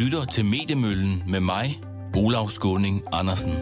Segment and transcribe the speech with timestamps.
[0.00, 1.80] lytter til Mediemøllen med mig,
[2.16, 3.52] Olav Skåning Andersen.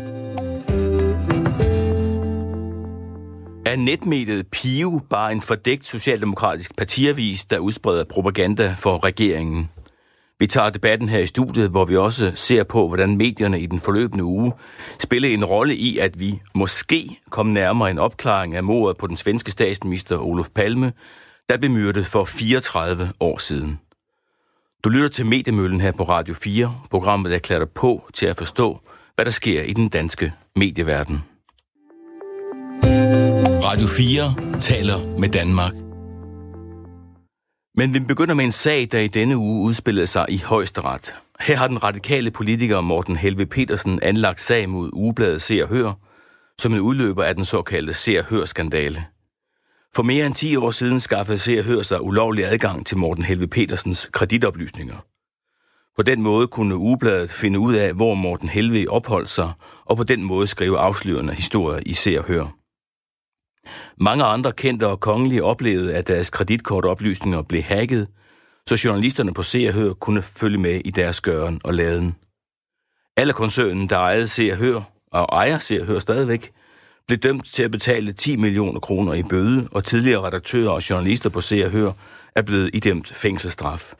[3.67, 9.71] Er netmediet Pio bare en fordækt socialdemokratisk partiavis, der udspreder propaganda for regeringen?
[10.38, 13.80] Vi tager debatten her i studiet, hvor vi også ser på, hvordan medierne i den
[13.80, 14.52] forløbende uge
[14.98, 19.16] spillede en rolle i, at vi måske kom nærmere en opklaring af mordet på den
[19.16, 20.93] svenske statsminister Olof Palme,
[21.48, 23.80] der blev myrdet for 34 år siden.
[24.84, 28.37] Du lytter til Mediemøllen her på Radio 4, programmet der klæder dig på til at
[28.37, 28.80] forstå,
[29.14, 31.24] hvad der sker i den danske medieverden.
[33.64, 35.73] Radio 4 taler med Danmark.
[37.74, 41.16] Men vi begynder med en sag, der i denne uge udspillede sig i højesteret.
[41.40, 45.92] Her har den radikale politiker Morten Helve Petersen anlagt sag mod ugebladet Se og Hør,
[46.60, 49.04] som en udløber af den såkaldte Se og Hør-skandale.
[49.95, 53.24] For mere end 10 år siden skaffede Se og Hør sig ulovlig adgang til Morten
[53.24, 54.96] Helve Petersens kreditoplysninger.
[55.96, 59.52] På den måde kunne ugebladet finde ud af, hvor Morten Helve opholdt sig,
[59.85, 62.54] og på den måde skrive afslørende historier i Se og Hør.
[64.00, 68.08] Mange andre kendte og kongelige oplevede, at deres kreditkortoplysninger blev hacket,
[68.66, 72.16] så journalisterne på Se og Hør kunne følge med i deres gøren og laden.
[73.16, 74.80] Alle koncernen, der ejede Se og Hør,
[75.12, 76.52] og ejer Se og Hør stadigvæk,
[77.08, 81.30] blev dømt til at betale 10 millioner kroner i bøde, og tidligere redaktører og journalister
[81.30, 81.92] på Se og Hør
[82.36, 83.94] er blevet idømt fængselsstraf.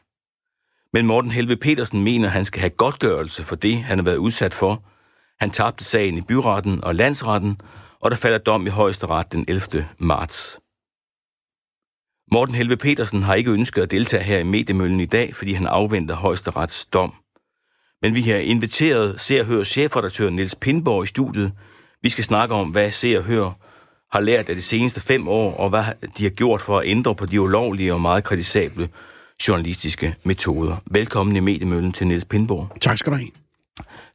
[0.93, 4.17] Men Morten Helve Petersen mener, at han skal have godtgørelse for det, han har været
[4.17, 4.83] udsat for.
[5.41, 7.61] Han tabte sagen i byretten og landsretten,
[8.01, 9.89] og der falder dom i højesteret den 11.
[9.99, 10.59] marts.
[12.33, 15.67] Morten Helve Petersen har ikke ønsket at deltage her i mediemøllen i dag, fordi han
[15.67, 17.15] afventer højesterets dom.
[18.03, 21.53] Men vi har inviteret Se og Hør chefredaktør Niels Pindborg i studiet.
[22.03, 23.51] Vi skal snakke om, hvad Se og Hør
[24.13, 25.85] har lært af de seneste fem år, og hvad
[26.19, 28.89] de har gjort for at ændre på de ulovlige og meget kritisable
[29.49, 30.77] journalistiske metoder.
[30.91, 32.77] Velkommen i mediemøllen til Niels Pindborg.
[32.81, 33.31] Tak skal du have.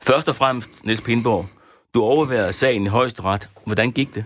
[0.02, 1.48] Først og fremmest, Niels Pindborg,
[1.94, 3.50] du overvejede sagen i højesteret.
[3.66, 4.26] Hvordan gik det?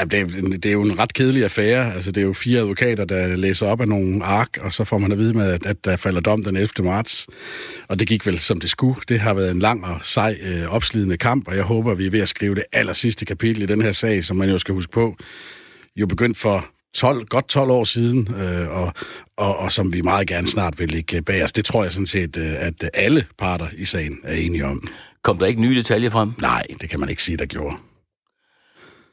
[0.00, 1.94] Ja, det, er, det er jo en ret kedelig affære.
[1.94, 4.98] Altså, det er jo fire advokater, der læser op af nogle ark, og så får
[4.98, 6.68] man at vide med, at, at der falder dom den 11.
[6.80, 7.26] marts.
[7.88, 9.00] Og det gik vel som det skulle.
[9.08, 12.10] Det har været en lang og sej, øh, opslidende kamp, og jeg håber, vi er
[12.10, 14.74] ved at skrive det aller sidste kapitel i den her sag, som man jo skal
[14.74, 15.16] huske på,
[15.96, 18.92] jo begyndt for 12, godt 12 år siden, øh, og,
[19.36, 21.52] og, og som vi meget gerne snart vil ligge bag os.
[21.52, 24.88] Det tror jeg sådan set, øh, at alle parter i sagen er enige om.
[25.22, 26.32] Kom der ikke nye detaljer frem?
[26.40, 27.76] Nej, det kan man ikke sige, der gjorde.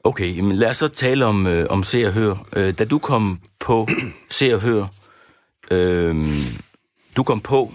[0.08, 2.36] Okay, men lad os så tale om, øh, om Se og Hør.
[2.56, 3.88] Øh, da du kom på
[4.30, 4.86] Se og Hør,
[5.72, 6.28] øh,
[7.18, 7.74] du kom på,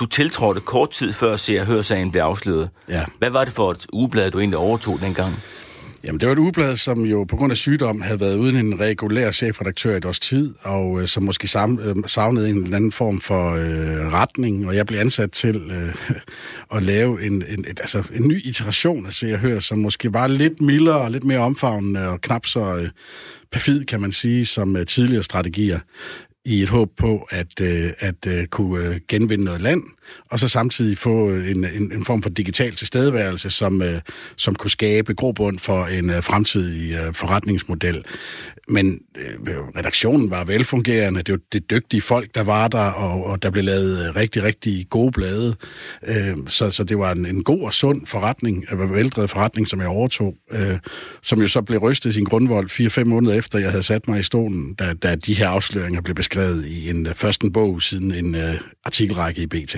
[0.00, 2.70] du tiltrådte kort tid før Se og Hør-sagen blev afsløret.
[2.88, 3.04] Ja.
[3.18, 5.34] Hvad var det for et ugeblad, du egentlig overtog dengang?
[6.06, 8.80] Jamen, det var et ugeblad, som jo på grund af sygdom havde været uden en
[8.80, 12.76] regulær chefredaktør i et års tid, og øh, som måske sam, øh, savnede en eller
[12.76, 16.16] anden form for øh, retning, og jeg blev ansat til øh,
[16.76, 20.12] at lave en, en, et, altså, en ny iteration af Se og Hør, som måske
[20.12, 22.88] var lidt mildere og lidt mere omfavnende og knap så øh,
[23.52, 25.78] perfid, kan man sige, som øh, tidligere strategier
[26.46, 29.82] i et håb på at, øh, at øh, kunne øh, genvinde noget land,
[30.30, 34.00] og så samtidig få en, en, en form for digital tilstedeværelse, som, øh,
[34.36, 38.04] som kunne skabe grobund for en øh, fremtidig øh, forretningsmodel.
[38.68, 43.42] Men øh, redaktionen var velfungerende, det var det dygtige folk, der var der, og, og
[43.42, 45.56] der blev lavet øh, rigtig, rigtig gode blade.
[46.06, 49.80] Øh, så, så det var en, en god og sund forretning, en veldrevet forretning, som
[49.80, 50.78] jeg overtog, øh,
[51.22, 54.20] som jo så blev rystet i sin grundvold 4-5 måneder efter, jeg havde sat mig
[54.20, 58.14] i stolen, da, da de her afsløringer blev beskrevet i en øh, første bog, siden
[58.14, 58.54] en øh,
[58.84, 59.76] artikelrække i BT.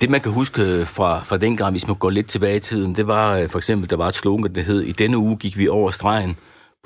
[0.00, 3.06] Det, man kan huske fra, fra dengang, hvis man går lidt tilbage i tiden, det
[3.06, 5.90] var for eksempel, der var et slogan, der hed, i denne uge gik vi over
[5.90, 6.36] stregen,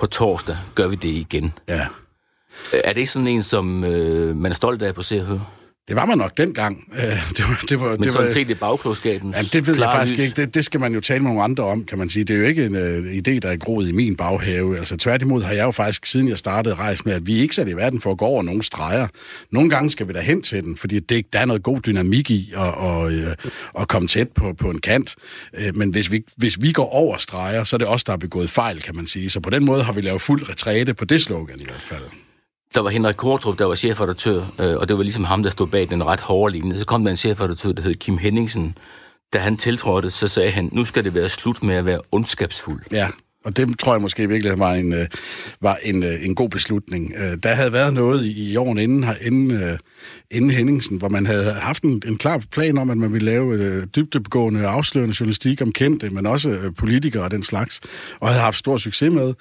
[0.01, 1.53] på torsdag gør vi det igen.
[1.67, 1.87] Ja.
[2.73, 5.45] Er det sådan en, som øh, man er stolt af på Se og Høre?
[5.91, 6.87] Det var man nok dengang.
[7.37, 9.89] Det var, det var, Men det sådan var, set i bagklogskabens Ja, det ved jeg
[9.91, 10.25] faktisk lys.
[10.25, 10.41] ikke.
[10.41, 12.23] Det, det skal man jo tale med nogle andre om, kan man sige.
[12.23, 14.77] Det er jo ikke en uh, idé, der er groet i min baghave.
[14.77, 17.67] Altså tværtimod har jeg jo faktisk, siden jeg startede, rejst med, at vi ikke sat
[17.67, 19.07] i verden for at gå over nogle streger.
[19.51, 22.31] Nogle gange skal vi da hen til den, fordi det, der er noget god dynamik
[22.31, 23.35] i at, og, øh,
[23.79, 25.15] at komme tæt på, på en kant.
[25.57, 28.17] Øh, Men hvis vi, hvis vi går over streger, så er det os, der har
[28.17, 29.29] begået fejl, kan man sige.
[29.29, 32.03] Så på den måde har vi lavet fuld retræte på det slogan i hvert fald.
[32.75, 35.67] Der var Henrik Kortrup, der var chefredaktør, øh, og det var ligesom ham, der stod
[35.67, 36.79] bag den ret hårde linje.
[36.79, 38.77] Så kom der en chefredaktør, der hed Kim Henningsen.
[39.33, 42.81] Da han tiltrådte, så sagde han, nu skal det være slut med at være ondskabsfuld.
[42.91, 43.07] Ja,
[43.45, 45.07] og det tror jeg måske virkelig var en, øh,
[45.61, 47.13] var en, øh, en god beslutning.
[47.17, 49.77] Øh, Der havde været noget i, i årene inden, her- inden, øh,
[50.31, 53.53] inden Henningsen, hvor man havde haft en, en klar plan om, at man ville lave
[53.55, 57.81] øh, dybdebegående afslørende journalistik om kendte, men også øh, politikere og den slags,
[58.19, 59.33] og havde haft stor succes med.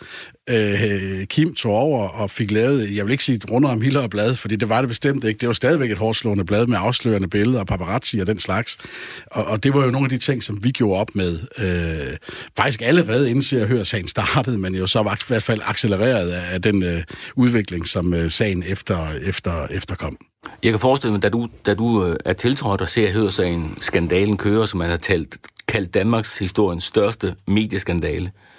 [0.50, 4.00] Øh, Kim tog over og fik lavet, jeg vil ikke sige et runder om Hiller
[4.00, 5.38] og blad, fordi det var det bestemt ikke.
[5.38, 8.78] Det var stadigvæk et hårdslående blad med afslørende billeder og paparazzi og den slags.
[9.26, 11.38] Og, og det var jo nogle af de ting, som vi gjorde op med.
[11.58, 12.16] Øh,
[12.56, 15.60] faktisk allerede inden Se og Hør sagen startede, men jo så var i hvert fald
[15.64, 17.02] accelereret af den øh,
[17.36, 20.18] udvikling, som øh, sagen efter, efter, efterkom.
[20.62, 24.36] Jeg kan forestille mig, da du, da du øh, er tiltrådt og ser Hørsagen, skandalen
[24.36, 25.36] kører, som man har talt,
[25.68, 28.49] kaldt Danmarks historiens største medieskandale, øh,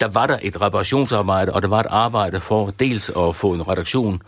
[0.00, 3.68] der var der et reparationsarbejde, og der var et arbejde for dels at få en
[3.68, 4.22] redaktion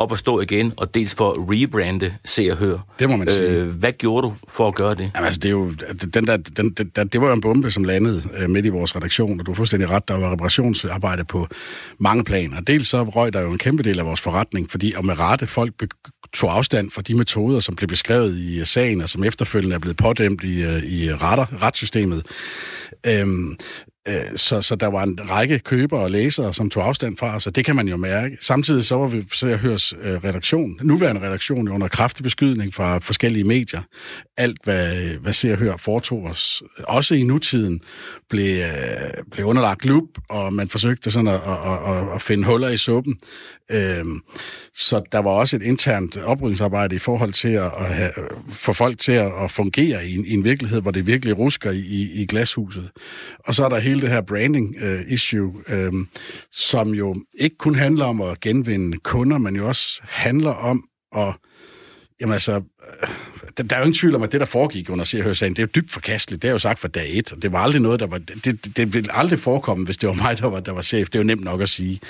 [0.00, 2.78] op at stå igen, og dels for at rebrande Se og Hør.
[2.98, 3.48] Det må man sige.
[3.48, 5.10] Øh, hvad gjorde du for at gøre det?
[5.14, 5.74] Jamen, altså, det, er jo,
[6.14, 8.68] den der, den, den, der, det var jo en bombe, som landede øh, midt i
[8.68, 11.46] vores redaktion, og du har fuldstændig ret, der var reparationsarbejde på
[11.98, 12.60] mange planer.
[12.60, 15.46] Dels så røg der jo en kæmpe del af vores forretning, fordi og med rette
[15.46, 15.72] folk
[16.32, 19.96] tog afstand fra de metoder, som blev beskrevet i sagen, og som efterfølgende er blevet
[19.96, 22.26] pådæmt i, øh, i retter, retssystemet.
[23.06, 23.56] Øhm,
[23.99, 27.36] Øh, Øh, så, så der var en række købere og læsere, som tog afstand fra
[27.36, 28.38] os, og det kan man jo mærke.
[28.40, 32.98] Samtidig så var vi, så jeg høres øh, redaktion, nuværende redaktion, under kraftig beskydning fra
[32.98, 33.82] forskellige medier.
[34.36, 37.80] Alt, hvad, hvad ser og hører foretog os, også i nutiden,
[38.30, 42.68] blev, øh, blev underlagt lup, og man forsøgte sådan at, at, at, at finde huller
[42.68, 43.18] i suppen.
[44.74, 48.10] Så der var også et internt oprydningsarbejde i forhold til at, at have,
[48.48, 51.70] få folk til at, at fungere i en, i en virkelighed, hvor det virkelig rusker
[51.70, 52.90] i, i glashuset.
[53.38, 56.06] Og så er der hele hele det her branding-issue, øh, uh,
[56.52, 60.84] som jo ikke kun handler om at genvinde kunder, men jo også handler om
[61.16, 61.34] at
[62.20, 62.52] Jamen altså,
[63.02, 63.08] øh,
[63.56, 65.62] der er jo ingen tvivl om, at det, der foregik under Se sagen, det er
[65.62, 66.42] jo dybt forkasteligt.
[66.42, 68.18] Det er jo sagt fra dag et, og det var aldrig noget, der var...
[68.18, 71.06] Det, det ville aldrig forekomme, hvis det var mig, der var, der var chef.
[71.06, 72.00] Det er jo nemt nok at sige.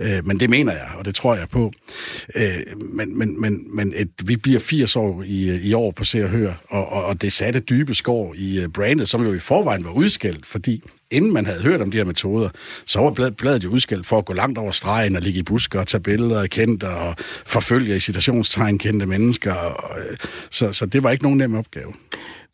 [0.00, 1.72] Øh, men det mener jeg, og det tror jeg på.
[2.34, 6.24] Øh, men men, men, men et, vi bliver 80 år i, i år på Se
[6.24, 9.38] og Hør, og, og, og det satte dybe skår i øh, brandet, som jo i
[9.38, 12.48] forvejen var udskældt, fordi inden man havde hørt om de her metoder,
[12.86, 15.42] så var bladet, bladet jo udskilt for at gå langt over stregen og ligge i
[15.42, 17.14] busker og tage billeder af kendte og
[17.46, 19.54] forfølge i citationstegn kendte mennesker.
[19.54, 20.16] Og, øh,
[20.50, 21.92] så, så det var ikke nogen nem opgave.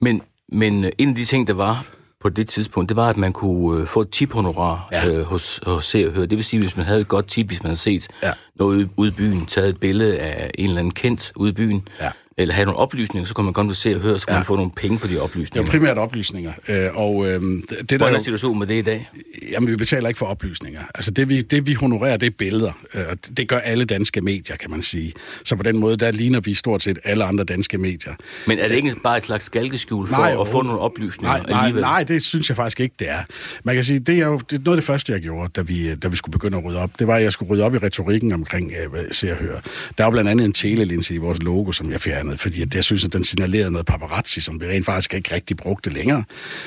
[0.01, 0.23] Men,
[0.53, 1.87] men øh, en af de ting, der var
[2.21, 5.09] på det tidspunkt, det var, at man kunne øh, få et tiphonorar ja.
[5.09, 6.27] øh, hos, hos Se og Hør.
[6.27, 8.33] Det vil sige, hvis man havde et godt tip, hvis man havde set ja.
[8.55, 11.89] noget ude i byen, taget et billede af en eller anden kendt ude i byen,
[12.01, 14.39] ja eller have nogle oplysninger, så kan man godt se og høre, så kan ja.
[14.39, 15.67] man få nogle penge for de oplysninger.
[15.67, 16.53] Er primært oplysninger.
[16.69, 19.11] Øh, og, øh, det, der Hvordan er situationen med det i dag?
[19.51, 20.81] Jamen, vi betaler ikke for oplysninger.
[20.95, 22.73] Altså, det vi, det vi honorerer, det er billeder.
[22.95, 25.13] Øh, og det gør alle danske medier, kan man sige.
[25.45, 28.15] Så på den måde, der ligner vi stort set alle andre danske medier.
[28.47, 31.71] Men er det ikke bare et slags skalkeskjul for nej, at få nogle oplysninger nej,
[31.71, 33.23] nej, nej, det synes jeg faktisk ikke, det er.
[33.65, 35.61] Man kan sige, det er jo det er noget af det første, jeg gjorde, da
[35.61, 36.91] vi, da vi skulle begynde at rydde op.
[36.99, 39.61] Det var, at jeg skulle rydde op i retorikken omkring uh, Se og Høre.
[39.99, 43.05] Der var blandt andet en telelinse i vores logo, som jeg fjernede, fordi jeg synes,
[43.05, 46.25] at den signalerede noget paparazzi, som vi rent faktisk ikke rigtig brugte længere.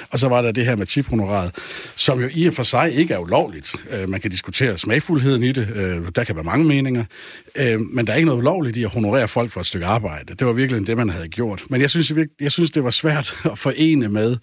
[0.10, 1.52] Og så var der det her med tiphonoraret,
[1.96, 3.76] som jo i og for sig ikke er ulovligt.
[3.92, 5.68] Øh, man kan diskutere smagfuldheden i det.
[5.76, 7.06] Øh, der kan være mange meninger.
[7.56, 10.36] Øh, men der er ikke noget ulovligt i at honorere folk for et stykke arbejde.
[10.36, 11.64] Det var virkelig det, man havde gjort.
[11.70, 14.38] Men jeg synes, jeg synes det var svært at forene med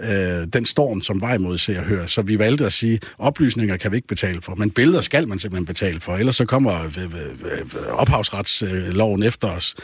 [0.00, 2.08] øh, den storm, som var imod se og høre.
[2.08, 5.38] Så vi valgte at sige, oplysninger kan vi ikke betale for, men billeder skal man
[5.38, 6.12] simpelthen betale for.
[6.12, 9.74] Ellers så kommer øh, øh, ophavsretsloven efter os.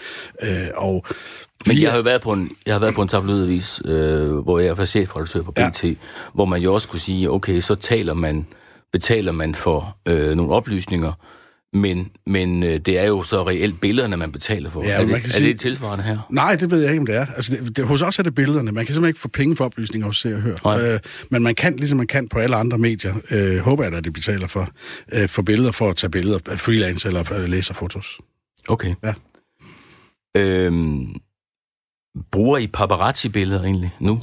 [0.42, 1.06] Øh, og
[1.66, 4.58] men jeg har jo været på en, jeg har været på en tabloidavis, øh, hvor
[4.58, 5.94] jeg var chefredaktør på BT, ja.
[6.34, 8.46] hvor man jo også kunne sige, okay, så taler man,
[8.92, 11.12] betaler man for øh, nogle oplysninger,
[11.72, 14.84] men, men øh, det er jo så reelt billederne, man betaler for.
[14.84, 16.18] Ja, er, det, er sige, det tilsvarende her?
[16.30, 17.26] Nej, det ved jeg ikke, om det er.
[17.36, 18.72] Altså, det, det, hos os er det billederne.
[18.72, 20.66] Man kan simpelthen ikke få penge for oplysninger hos Se og Hør.
[20.66, 24.04] Øh, men man kan, ligesom man kan på alle andre medier, øh, håber jeg, at
[24.04, 24.68] de betaler for,
[25.12, 28.18] øh, for billeder, for at tage billeder af freelance eller øh, læse fotos.
[28.68, 28.94] Okay.
[29.04, 29.14] Ja.
[30.36, 31.14] Øhm,
[32.30, 34.20] bruger I paparazzi-billeder egentlig nu?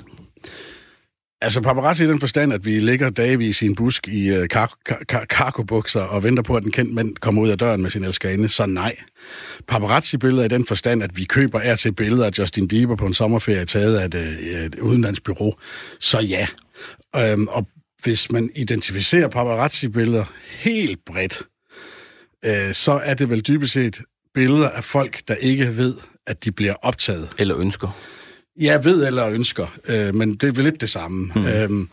[1.41, 4.45] Altså paparazzi i den forstand, at vi ligger dagvis i en busk i uh,
[5.29, 8.49] karkobukser og venter på, at den kendte mand kommer ud af døren med sin elskerinde,
[8.49, 8.95] så nej.
[9.67, 13.13] Paparazzi-billeder i den forstand, at vi køber er til billeder af Justin Bieber på en
[13.13, 15.57] sommerferie taget af et, uh, et udenlandsbyrå,
[15.99, 16.47] så ja.
[17.15, 17.67] Øhm, og
[18.03, 21.43] hvis man identificerer paparazzi-billeder helt bredt,
[22.45, 24.01] øh, så er det vel dybest set
[24.33, 25.95] billeder af folk, der ikke ved,
[26.27, 27.29] at de bliver optaget.
[27.39, 27.97] Eller ønsker.
[28.59, 31.31] Ja, ved eller ønsker, øh, men det er vel lidt det samme.
[31.35, 31.45] Mm.
[31.45, 31.89] Øhm,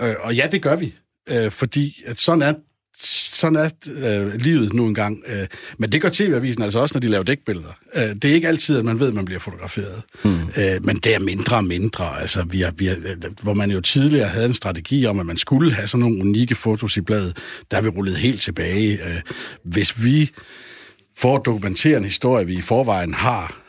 [0.00, 0.94] øh, og ja, det gør vi,
[1.28, 2.52] øh, fordi at sådan er
[3.42, 5.22] sådan er øh, livet nu engang.
[5.26, 5.46] Øh,
[5.78, 7.78] men det gør TV-avisen altså også, når de laver dækbilleder.
[7.94, 10.02] Øh, det er ikke altid, at man ved, at man bliver fotograferet.
[10.24, 10.30] Mm.
[10.40, 12.20] Øh, men det er mindre og mindre.
[12.20, 12.96] Altså, vi har, vi har,
[13.42, 16.54] hvor man jo tidligere havde en strategi om, at man skulle have sådan nogle unikke
[16.54, 17.36] fotos i bladet,
[17.70, 18.92] der har vi rullet helt tilbage.
[18.92, 19.20] Øh,
[19.64, 20.30] hvis vi
[21.16, 23.62] for at dokumentere en historie, vi i forvejen har,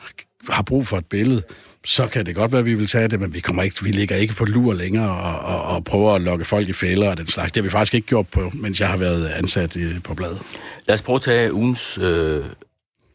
[0.49, 1.43] har brug for et billede,
[1.85, 3.91] så kan det godt være, at vi vil tage det, men vi, kommer ikke, vi
[3.91, 7.17] ligger ikke på lur længere og, og, og prøver at lokke folk i fælder og
[7.17, 7.51] den slags.
[7.51, 10.41] Det har vi faktisk ikke gjort på, mens jeg har været ansat i, på bladet.
[10.87, 12.45] Lad os prøve at tage ugens øh,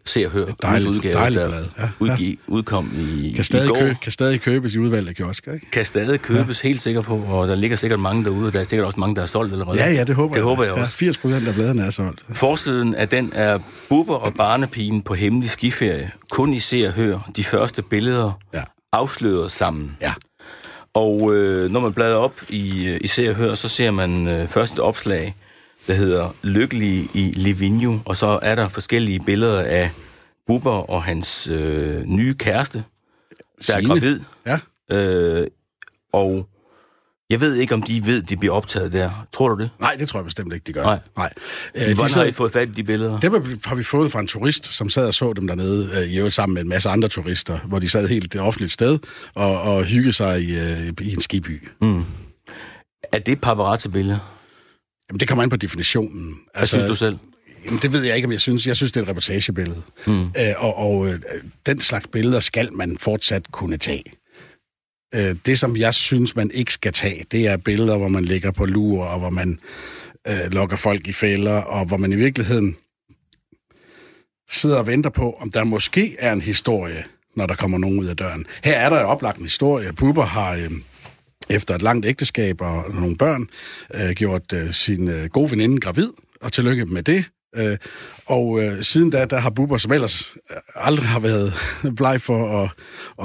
[0.09, 0.47] se og høre.
[0.63, 1.65] Dejligt, udgave, dejligt blad.
[1.79, 2.53] Ja, udgive, ja.
[2.53, 3.79] udkom i, kan stadig i går.
[3.79, 5.71] Kø, kan stadig købes i udvalgte kiosker, ikke?
[5.71, 6.69] Kan stadig købes, ja.
[6.69, 9.17] helt sikker på, og der ligger sikkert mange derude, og der er sikkert også mange,
[9.17, 9.79] der er solgt allerede.
[9.79, 10.45] Ja, ja, det håber det jeg.
[10.45, 10.97] håber jeg også.
[11.01, 12.23] Ja, 80 procent af bladene er solgt.
[12.35, 16.11] Forsiden af den er Bubber og barnepigen på hemmelig skiferie.
[16.31, 18.63] Kun i se og hør de første billeder ja.
[18.93, 19.97] afsløret sammen.
[20.01, 20.13] Ja.
[20.95, 24.29] Og øh, når man bladrer op i, øh, i Se og Hør, så ser man
[24.29, 25.35] øh, først et opslag,
[25.89, 29.91] der hedder Lykkelig i Livigno, og så er der forskellige billeder af
[30.47, 33.83] Bubber og hans øh, nye kæreste, der Signe.
[33.83, 34.21] er gravid.
[34.47, 34.59] Ja.
[34.91, 35.47] Øh,
[36.13, 36.49] og
[37.31, 39.27] jeg ved ikke, om de ved, de bliver optaget der.
[39.33, 39.71] Tror du det?
[39.81, 40.83] Nej, det tror jeg bestemt ikke, de gør.
[40.83, 40.99] Nej.
[41.17, 41.33] Nej.
[41.75, 43.21] Øh, Hvordan de sad, har I fået fat i de billeder?
[43.21, 46.17] Dem har vi fået fra en turist, som sad og så dem dernede, øh, i
[46.19, 48.99] øvrigt sammen med en masse andre turister, hvor de sad helt det offentligt sted
[49.35, 51.69] og, og hyggede sig i, øh, i en skiby.
[51.81, 52.05] Mm.
[53.13, 54.35] Er det paparazzi-billeder?
[55.11, 56.29] Jamen, det kommer an på definitionen.
[56.29, 57.19] Hvad altså, synes du selv?
[57.65, 58.67] Jamen, det ved jeg ikke, om jeg synes.
[58.67, 59.83] Jeg synes, det er et reportagebillede.
[60.07, 60.23] Mm.
[60.23, 61.21] Øh, og og øh,
[61.67, 64.03] den slags billeder skal man fortsat kunne tage.
[65.15, 68.51] Øh, det, som jeg synes, man ikke skal tage, det er billeder, hvor man ligger
[68.51, 69.59] på lur, og hvor man
[70.29, 72.77] øh, lokker folk i fælder, og hvor man i virkeligheden
[74.51, 77.05] sidder og venter på, om der måske er en historie,
[77.37, 78.47] når der kommer nogen ud af døren.
[78.65, 79.93] Her er der jo oplagt en historie.
[79.93, 80.55] Bubber har...
[80.55, 80.71] Øh,
[81.51, 83.49] efter et langt ægteskab og nogle børn,
[83.95, 87.25] øh, gjort øh, sin øh, gode veninde gravid, og tillykke med det.
[87.57, 87.77] Øh,
[88.27, 91.53] og øh, siden da, der har Bubber, som ellers øh, aldrig har været
[91.97, 92.71] bleg for at,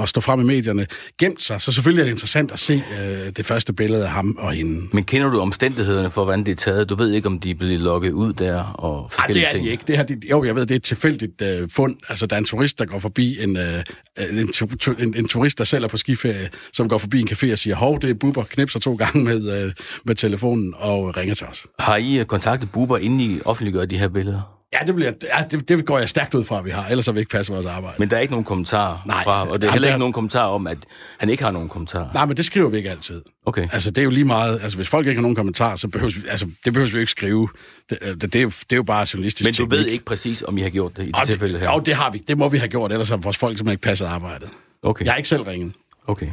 [0.02, 0.86] at stå frem i medierne,
[1.18, 1.60] gemt sig.
[1.60, 4.88] Så selvfølgelig er det interessant at se øh, det første billede af ham og hende.
[4.92, 6.88] Men kender du omstændighederne for, hvordan det er taget?
[6.88, 9.64] Du ved ikke, om de er blevet lukket ud der og Nej, det er ting.
[9.64, 9.84] de ikke.
[9.86, 11.96] Det har de, jo, jeg ved, det er et tilfældigt øh, fund.
[12.08, 14.66] Altså, der er en turist, der går forbi en, øh, en, tu,
[14.98, 17.76] en, en turist, der selv er på skiferie, som går forbi en café og siger,
[17.76, 19.72] hov, det er Bubber, knipser to gange med, øh,
[20.04, 21.66] med telefonen og ringer til os.
[21.78, 24.40] Har I øh, kontaktet Bubber, inden I offentliggør de her billeder?
[24.80, 27.06] Ja, det, bliver, ja det, det går jeg stærkt ud fra, at vi har, ellers
[27.06, 27.96] har vi ikke passet vores arbejde.
[27.98, 29.98] Men der er ikke nogen kommentar Nej, fra, og det er heller ikke der...
[29.98, 30.78] nogen kommentar om, at
[31.18, 32.10] han ikke har nogen kommentar.
[32.14, 33.22] Nej, men det skriver vi ikke altid.
[33.46, 33.62] Okay.
[33.62, 34.60] Altså, det er jo lige meget...
[34.62, 37.10] Altså, hvis folk ikke har nogen kommentar, så behøver vi, altså, det behøver vi ikke
[37.10, 37.48] skrive.
[37.90, 39.78] Det, det, det, er, jo, det er jo bare journalistisk Men du teknik.
[39.78, 41.72] ved ikke præcis, om I har gjort det i det og tilfælde her?
[41.72, 42.24] Jo, det har vi.
[42.28, 44.48] Det må vi have gjort, ellers har vores folk simpelthen ikke passet arbejdet.
[44.82, 45.04] Okay.
[45.04, 45.72] Jeg har ikke selv ringet.
[46.06, 46.28] Okay.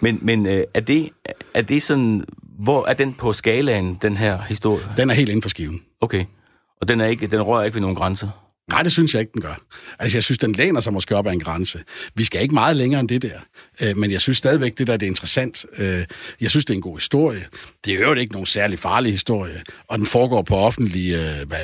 [0.00, 1.10] Men, men øh, er, det,
[1.54, 2.24] er det sådan...
[2.58, 4.84] Hvor er den på skalaen, den her historie?
[4.96, 5.82] Den er helt inden for skiven.
[6.00, 6.24] Okay.
[6.80, 8.46] Og den, er ikke, den rører ikke ved nogen grænser?
[8.70, 9.60] Nej, det synes jeg ikke, den gør.
[9.98, 11.82] Altså, jeg synes, den læner sig måske op ad en grænse.
[12.14, 13.38] Vi skal ikke meget længere end det der.
[13.82, 15.66] Øh, men jeg synes stadigvæk, det der det er interessant.
[15.78, 16.04] Øh,
[16.40, 17.46] jeg synes, det er en god historie.
[17.84, 19.62] Det er jo ikke nogen særlig farlig historie.
[19.88, 21.12] Og den foregår på offentlig...
[21.12, 21.58] Øh,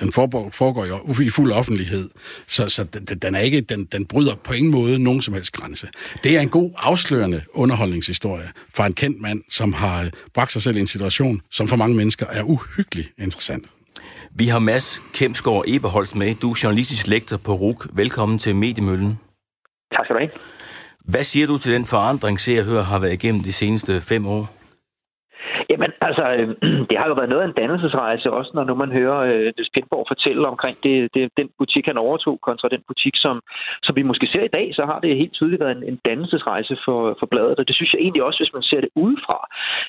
[0.00, 2.10] den foregår, foregår jo i fuld offentlighed.
[2.46, 5.52] Så, så den, den, er ikke, den, den bryder på ingen måde nogen som helst
[5.52, 5.88] grænse.
[6.24, 10.76] Det er en god, afslørende underholdningshistorie fra en kendt mand, som har bragt sig selv
[10.76, 13.64] i en situation, som for mange mennesker er uhyggeligt interessant.
[14.30, 16.34] Vi har Mads Kemsgaard Eberholz med.
[16.34, 17.86] Du er journalistisk lektor på RUK.
[17.92, 19.18] Velkommen til Mediemøllen.
[19.92, 20.30] Tak skal du have.
[21.04, 24.57] Hvad siger du til den forandring, ser hører har været igennem de seneste fem år?
[25.70, 26.48] Jamen, altså, øh,
[26.90, 30.06] det har jo været noget af en dannelsesrejse, også når nu man hører øh, Spindborg
[30.08, 33.40] fortælle omkring det, det, den butik, han overtog, kontra den butik, som,
[33.82, 36.76] som vi måske ser i dag, så har det helt tydeligt været en, en dannelsesrejse
[36.84, 39.38] for, for bladet, og det synes jeg egentlig også, hvis man ser det udefra,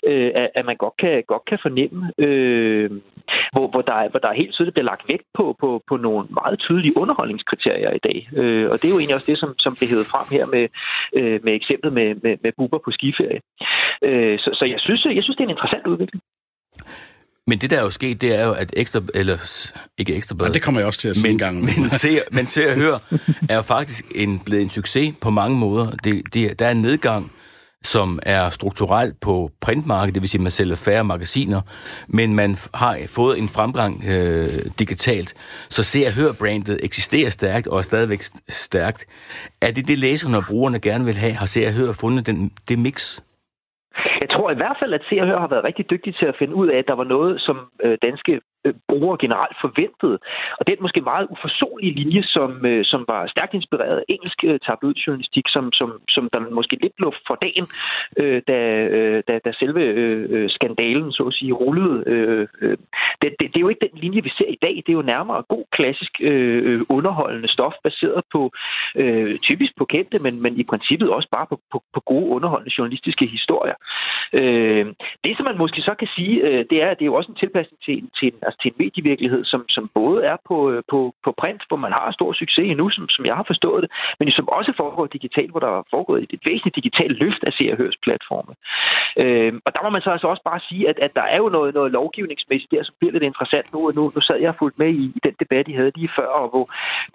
[0.10, 2.90] øh, at, at man godt kan, godt kan fornemme, øh,
[3.54, 6.60] hvor, hvor, der, hvor der helt tydeligt bliver lagt vægt på, på, på nogle meget
[6.60, 8.18] tydelige underholdningskriterier i dag.
[8.42, 10.66] Øh, og det er jo egentlig også det, som, som blev hævet frem her med,
[11.20, 13.42] øh, med eksemplet med, med, med buber på skiferie.
[14.08, 16.24] Øh, så, så jeg synes, jeg synes, det er en interessant udvikling.
[17.48, 19.38] Men det, der er jo sket, det er jo, at ekstra, eller
[19.98, 21.64] ikke ekstra ja, det kommer jeg også til at sige men, en gang.
[21.64, 22.98] Men se, men se og hør,
[23.50, 25.92] er jo faktisk en, blevet en succes på mange måder.
[25.92, 27.32] Det, det, der er en nedgang,
[27.84, 31.62] som er strukturelt på printmarkedet, det vil sige, at man sælger færre magasiner,
[32.08, 34.48] men man har fået en fremgang øh,
[34.80, 35.34] digitalt.
[35.70, 39.06] Så se og hør brandet eksisterer stærkt og er stadigvæk stærkt.
[39.62, 41.34] Er det det, læserne og brugerne gerne vil have?
[41.34, 43.20] Har se og hør fundet den, det mix?
[44.50, 46.56] Tror i hvert fald, at Se og Hør har været rigtig dygtige til at finde
[46.56, 50.18] ud af, at der var noget, som øh, danske Øh, brugere generelt forventede.
[50.60, 54.60] Og den måske meget uforsonlige linje, som, øh, som var stærkt inspireret af engelsk øh,
[54.68, 57.66] tabloidjournalistik, som, som, som der måske lidt lå for dagen,
[58.22, 58.60] øh, da,
[58.98, 62.04] øh, da, da selve øh, skandalen, så at sige, rullede.
[62.08, 62.48] Øh,
[63.22, 64.76] det, det, det er jo ikke den linje, vi ser i dag.
[64.76, 68.52] Det er jo nærmere god, klassisk øh, underholdende stof, baseret på
[68.96, 72.76] øh, typisk på kendte, men, men i princippet også bare på, på, på gode underholdende
[72.78, 73.78] journalistiske historier.
[74.34, 74.86] Øh,
[75.24, 77.32] det, som man måske så kan sige, øh, det er, at det er jo også
[77.32, 80.82] en tilpasning til, til en altså til en medievirkelighed, som, som både er på, øh,
[80.92, 83.90] på, på print, hvor man har stor succes endnu, som, som jeg har forstået det,
[84.20, 87.64] men som også foregår digitalt, hvor der er foregået et, væsentligt digitalt løft af Se
[87.72, 88.54] og Hørs platforme.
[89.24, 91.50] Øh, og der må man så altså også bare sige, at, at der er jo
[91.50, 94.80] noget, noget lovgivningsmæssigt der, som bliver lidt interessant nu, og nu, nu sad jeg fuldt
[94.80, 96.66] med i, i den debat, I havde lige før, og hvor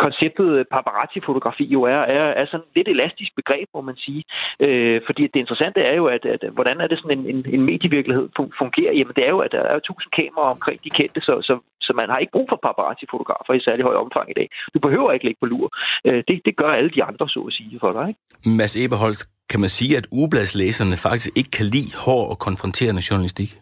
[0.05, 4.25] konceptet øh, paparazzi-fotografi jo er, er, er sådan lidt elastisk begreb, må man sige.
[4.61, 7.63] Øh, fordi det interessante er jo, at, at hvordan er det sådan en, en, en
[7.71, 8.93] medievirkelighed fungerer?
[8.99, 11.93] Jamen det er jo, at der er tusind kameraer omkring de kendte, så, så, så
[12.01, 14.49] man har ikke brug for paparazzi-fotografer i særlig høj omfang i dag.
[14.75, 15.69] Du behøver ikke ligge på lur.
[16.05, 18.09] Øh, det, det gør alle de andre, så at sige, for dig.
[18.09, 18.57] Ikke?
[18.59, 19.21] Mads Eberholz,
[19.51, 23.61] kan man sige, at ugebladslæserne faktisk ikke kan lide hård og konfronterende journalistik?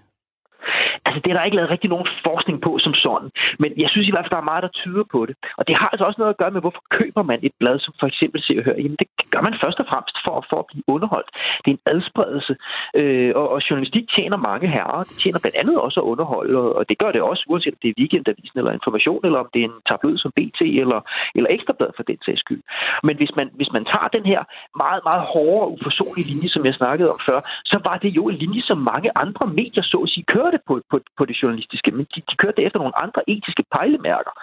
[1.13, 3.31] Altså, det er der ikke lavet rigtig nogen forskning på som sådan.
[3.63, 5.35] Men jeg synes i hvert fald, der er meget, der tyder på det.
[5.59, 7.95] Og det har altså også noget at gøre med, hvorfor køber man et blad, som
[8.01, 8.77] for eksempel Se og Hør.
[8.85, 11.31] Jamen, det gør man først og fremmest for, for at blive underholdt.
[11.63, 12.53] Det er en adspredelse.
[13.01, 15.03] Øh, og, og journalistik tjener mange herrer.
[15.09, 16.55] Det tjener blandt andet også at underholde.
[16.63, 19.49] Og, og det gør det også, uanset om det er weekendavisen eller information, eller om
[19.55, 21.01] det er en tabloid som BT eller,
[21.37, 22.63] eller Ekstrablad for den sags skyld.
[23.07, 24.41] Men hvis man, hvis man tager den her
[24.83, 27.39] meget, meget hårde og uforsonlige linje, som jeg snakkede om før,
[27.73, 30.75] så var det jo en linje, som mange andre medier så at sige kørte på,
[30.91, 34.35] på, på det journalistiske, men de, de kørte efter nogle andre etiske pejlemærker.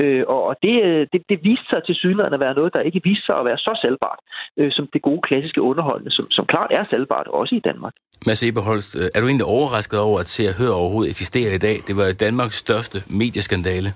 [0.00, 3.00] Øh, og det, øh, det, det viste sig til synligheden at være noget, der ikke
[3.04, 4.20] viste sig at være så salgbart,
[4.58, 7.94] øh, som det gode klassiske underholdende, som, som klart er salgbart, også i Danmark.
[8.26, 11.58] Mads Eberholst, øh, er du egentlig overrasket over, at Se og Hør overhovedet eksisterer i
[11.58, 11.76] dag?
[11.86, 13.90] Det var Danmarks største medieskandale.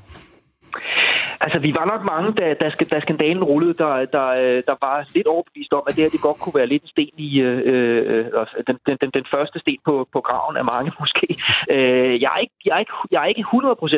[1.40, 5.08] Altså, vi var nok mange, da, da, da skandalen rullede, der, der, øh, der var
[5.14, 7.40] lidt overbevist om, at det her det godt kunne være lidt en sten i...
[7.40, 11.26] Øh, øh, øh den, den, den, den første sten på, på graven af mange, måske.
[11.70, 13.44] Øh, jeg, er ikke, jeg, er ikke, jeg er ikke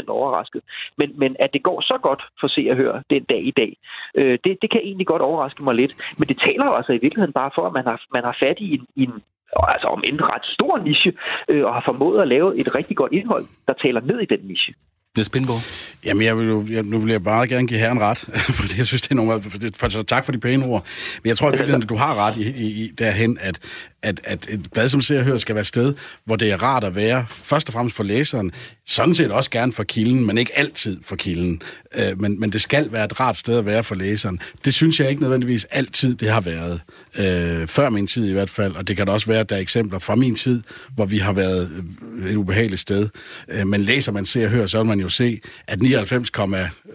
[0.04, 0.62] 100% overrasket,
[0.98, 3.76] men, men at det går så godt for se og høre den dag i dag,
[4.14, 5.94] øh, det, det kan egentlig godt overraske mig lidt.
[6.18, 8.74] Men det taler altså i virkeligheden bare for, at man har, man har fat i
[8.74, 9.12] en, en
[9.74, 11.12] altså om en ret stor niche,
[11.48, 14.40] øh, og har formået at lave et rigtig godt indhold, der taler ned i den
[14.42, 14.74] niche.
[15.16, 15.60] Niels Pindborg?
[16.04, 18.18] Jamen, jeg vil, jeg, nu vil jeg bare gerne give herren ret,
[18.56, 19.42] for det, jeg synes, det er nogle...
[19.42, 20.86] For, for, så tak for de pæne ord.
[21.22, 23.58] Men jeg tror virkelig, at du har ret i, i, i derhen, at,
[24.02, 25.94] at, at et blad som ser og hører skal være et sted,
[26.24, 28.50] hvor det er rart at være, først og fremmest for læseren,
[28.86, 31.62] sådan set også gerne for kilden, men ikke altid for kilden.
[31.94, 34.40] Øh, men, men det skal være et rart sted at være for læseren.
[34.64, 36.80] Det synes jeg ikke nødvendigvis altid, det har været.
[37.18, 39.56] Øh, før min tid i hvert fald, og det kan da også være, at der
[39.56, 40.62] er eksempler fra min tid,
[40.94, 41.84] hvor vi har været
[42.30, 43.08] et ubehageligt sted.
[43.48, 46.30] Øh, men læser man ser og hører, så vil man jo se, at 99,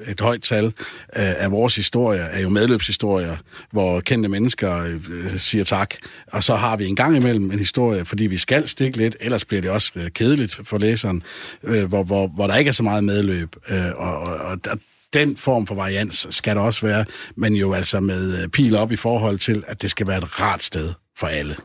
[0.08, 0.72] et højt tal øh,
[1.16, 3.38] af vores historier er jo medløbshistorier,
[3.72, 5.96] hvor kendte mennesker øh, siger tak.
[6.28, 9.46] Og så har vi en gang imellem en historie, fordi vi skal stikke lidt, ellers
[9.46, 11.24] bliver det også øh, kedeligt for læseren,
[11.64, 13.56] øh, hvor, hvor, hvor der ikke er så meget medløb.
[13.70, 14.80] Øh, og, og, og
[15.14, 17.06] den form for varians skal der også være,
[17.36, 20.40] men jo altså med øh, pil op i forhold til, at det skal være et
[20.40, 21.56] rart sted for alle.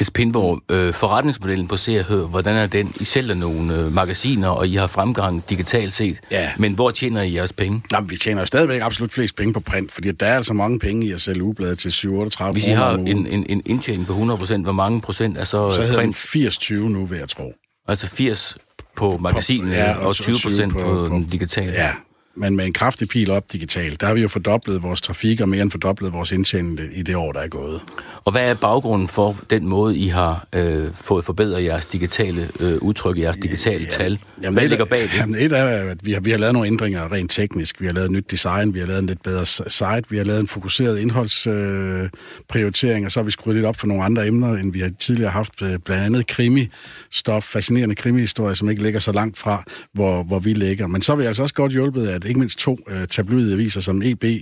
[0.00, 2.92] Niels Pindborg, øh, forretningsmodellen på Se Hør, hvordan er den?
[3.00, 6.20] I sælger nogle øh, magasiner, og I har fremgang digitalt set.
[6.30, 6.50] Ja.
[6.58, 7.82] Men hvor tjener I jeres penge?
[7.90, 11.06] Nå, vi tjener stadigvæk absolut flest penge på print, fordi der er altså mange penge
[11.06, 14.38] i at sælge ugebladet til 7-38 Hvis I har en, en, en indtjening på 100
[14.38, 16.16] procent, hvor mange procent er så, så print?
[16.16, 17.54] Så 80-20 nu, vil jeg tro.
[17.88, 18.56] Altså 80
[18.96, 21.72] på magasinet, ja, og, og 20 procent på, på, på den digitale?
[21.72, 21.90] Ja,
[22.38, 24.00] men med en kraftig pil op digitalt.
[24.00, 27.16] Der har vi jo fordoblet vores trafik og mere end fordoblet vores indtjening i det
[27.16, 27.80] år, der er gået.
[28.24, 32.78] Og hvad er baggrunden for den måde, I har øh, fået forbedret jeres digitale øh,
[32.78, 34.18] udtryk, jeres digitale ja, tal?
[34.42, 35.10] Jamen, hvad ligger bag det?
[35.16, 37.80] Jamen, et er, at vi har, vi har lavet nogle ændringer rent teknisk.
[37.80, 40.24] Vi har lavet et nyt design, vi har lavet en lidt bedre site, vi har
[40.24, 44.26] lavet en fokuseret indholdsprioritering, øh, og så har vi skruet lidt op for nogle andre
[44.26, 45.62] emner, end vi har tidligere haft.
[45.62, 50.52] Øh, blandt andet krimi-stof, fascinerende krimi-historie, som ikke ligger så langt fra, hvor, hvor vi
[50.52, 50.86] ligger.
[50.86, 53.80] Men så har vi altså også godt hjulpet, at ikke mindst to øh, tabloide aviser
[53.80, 54.32] som EB øh,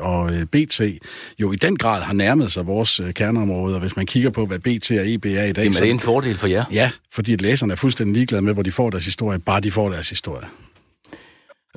[0.00, 0.80] og øh, BT
[1.38, 4.46] jo i den grad har nærmet sig vores øh, kerneområde, og hvis man kigger på,
[4.46, 5.62] hvad BT og EB er i dag...
[5.62, 6.64] Jamen er det en fordel for jer?
[6.72, 9.70] Ja, fordi at læserne er fuldstændig ligeglade med, hvor de får deres historie, bare de
[9.70, 10.46] får deres historie.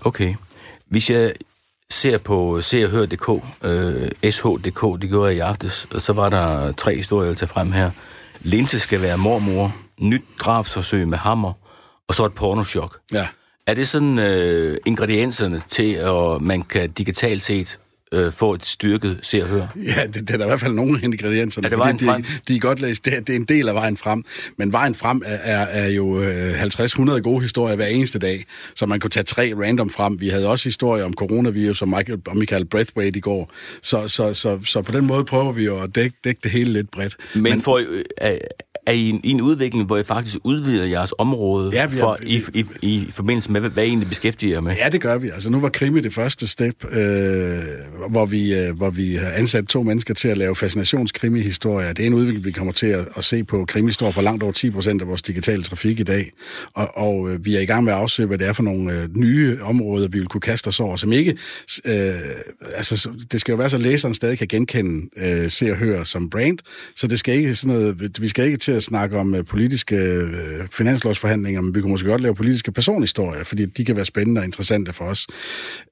[0.02, 0.36] Okay.
[0.88, 1.34] Hvis jeg
[1.90, 3.30] ser på Se og Hør.dk,
[3.64, 7.72] øh, SH.dk, det gjorde jeg i aftes, og så var der tre historier, til frem
[7.72, 7.92] her.
[8.42, 11.54] Linse skal være mormor, nyt drabsforsøg med hammer,
[12.08, 13.00] og så et pornoschok.
[13.14, 13.28] Ja.
[13.70, 17.80] Er det sådan øh, ingredienserne til, at man kan digitalt set
[18.12, 19.68] øh, få et styrket se og høre?
[19.76, 21.62] Ja, det, det er der i hvert fald nogle ingredienser.
[21.62, 22.24] Er det vejen frem?
[22.24, 23.06] De, de er godt læst.
[23.06, 24.24] Det, det er en del af vejen frem.
[24.58, 28.86] Men vejen frem er, er, er jo 50-100 øh, gode historier hver eneste dag, så
[28.86, 30.22] man kunne tage tre random frem.
[30.22, 33.52] Vi havde også historier om coronavirus, som Michael, om Michael Breathwaite i går.
[33.82, 36.74] Så, så, så, så på den måde prøver vi jo at dække, dække det hele
[36.74, 37.18] lidt bredt.
[37.34, 37.78] Men, Men for,
[38.22, 38.38] øh,
[38.88, 42.00] er I en, i en udvikling, hvor I faktisk udvider jeres område Ja, vi er-
[42.00, 44.76] for, i, i, i forbindelse med, hvad, I egentlig beskæftiger jer med?
[44.84, 45.30] Ja, det gør vi.
[45.30, 46.92] Altså, nu var krimi det første step, øh,
[48.10, 51.94] hvor, vi, øh, hvor vi har ansat to mennesker til at lave fascinationskrimi-historier.
[51.94, 53.66] Det er en udvikling, vi kommer til at, at se på.
[53.68, 56.32] Krimi står for langt over 10 procent af vores digitale trafik i dag.
[56.74, 59.02] Og, og øh, vi er i gang med at afsøge, hvad det er for nogle
[59.02, 61.32] øh, nye områder, vi vil kunne kaste os over, som ikke...
[61.86, 61.94] Øh,
[62.76, 65.78] altså, så- det skal jo være så, at læseren stadig kan genkende øh, se og
[65.78, 66.58] høre som brand,
[66.96, 69.96] så det skal ikke sådan noget, vi skal ikke til at snakke om øh, politiske
[69.96, 74.40] øh, finanslovsforhandlinger, men vi kunne måske godt lave politiske personhistorier, fordi de kan være spændende
[74.40, 75.28] og interessante for os.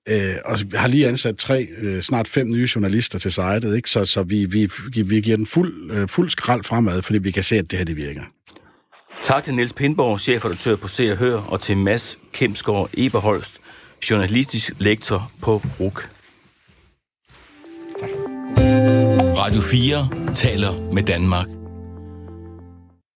[0.09, 3.89] Øh, og vi har lige ansat tre, øh, snart fem nye journalister til sitet, ikke?
[3.89, 4.69] så, så vi, vi,
[5.05, 7.85] vi giver den fuld, øh, fuld skrald fremad, fordi vi kan se, at det her
[7.85, 8.23] det virker.
[9.23, 13.51] Tak til Niels Pindborg, chefredaktør på Se og Hør, og til Mads Kemsgaard Eberholst,
[14.09, 16.09] journalistisk lektor på RUK.
[19.37, 21.66] Radio 4 taler med Danmark.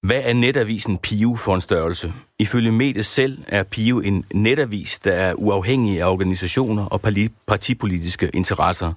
[0.02, 2.14] Hvad er netavisen Pio for en størrelse?
[2.40, 7.02] Ifølge mediet selv er Pio en netavis, der er uafhængig af organisationer og
[7.48, 8.94] partipolitiske interesser.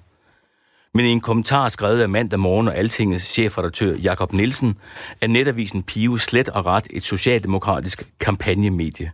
[0.93, 4.77] Men i en kommentar skrevet af mandag morgen og Altingets chefredaktør Jakob Nielsen,
[5.21, 9.11] er netavisen Pio slet og ret et socialdemokratisk kampagnemedie.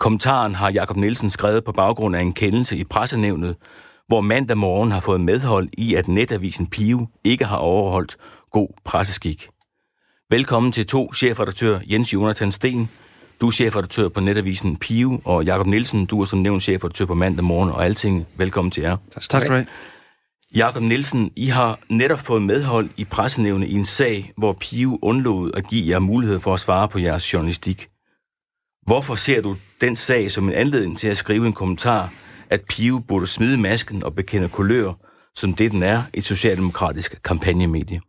[0.00, 3.56] Kommentaren har Jakob Nielsen skrevet på baggrund af en kendelse i pressenævnet,
[4.06, 8.16] hvor mandag morgen har fået medhold i, at netavisen Pio ikke har overholdt
[8.50, 9.48] god presseskik.
[10.30, 12.90] Velkommen til to chefredaktør Jens Jonathan Sten.
[13.40, 17.14] Du er chefredaktør på netavisen Pio, og Jakob Nielsen, du er som nævnt chefredaktør på
[17.14, 18.26] mandag morgen og Alting.
[18.36, 18.96] Velkommen til jer.
[19.10, 19.66] Tak skal du have.
[20.54, 25.50] Jakob Nielsen, I har netop fået medhold i pressenævnet i en sag, hvor Pio undlod
[25.54, 27.88] at give jer mulighed for at svare på jeres journalistik.
[28.86, 32.12] Hvorfor ser du den sag som en anledning til at skrive en kommentar,
[32.50, 34.92] at Pio burde smide masken og bekende kulør,
[35.34, 38.00] som det den er, et socialdemokratisk kampagnemedie?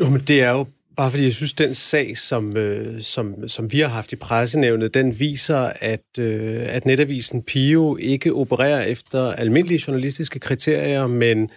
[0.00, 3.72] Jo, men det er jo bare fordi, jeg synes, den sag, som, øh, som, som
[3.72, 9.32] vi har haft i pressenævnet, den viser, at, øh, at netavisen Pio ikke opererer efter
[9.32, 11.50] almindelige journalistiske kriterier, men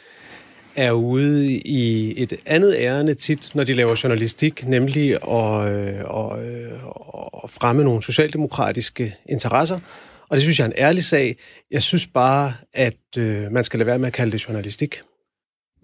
[0.75, 6.45] er ude i et andet ærende tit, når de laver journalistik, nemlig at, øh, at,
[6.45, 6.71] øh,
[7.43, 9.79] at fremme nogle socialdemokratiske interesser.
[10.29, 11.37] Og det synes jeg er en ærlig sag.
[11.71, 15.01] Jeg synes bare, at øh, man skal lade være med at kalde det journalistik.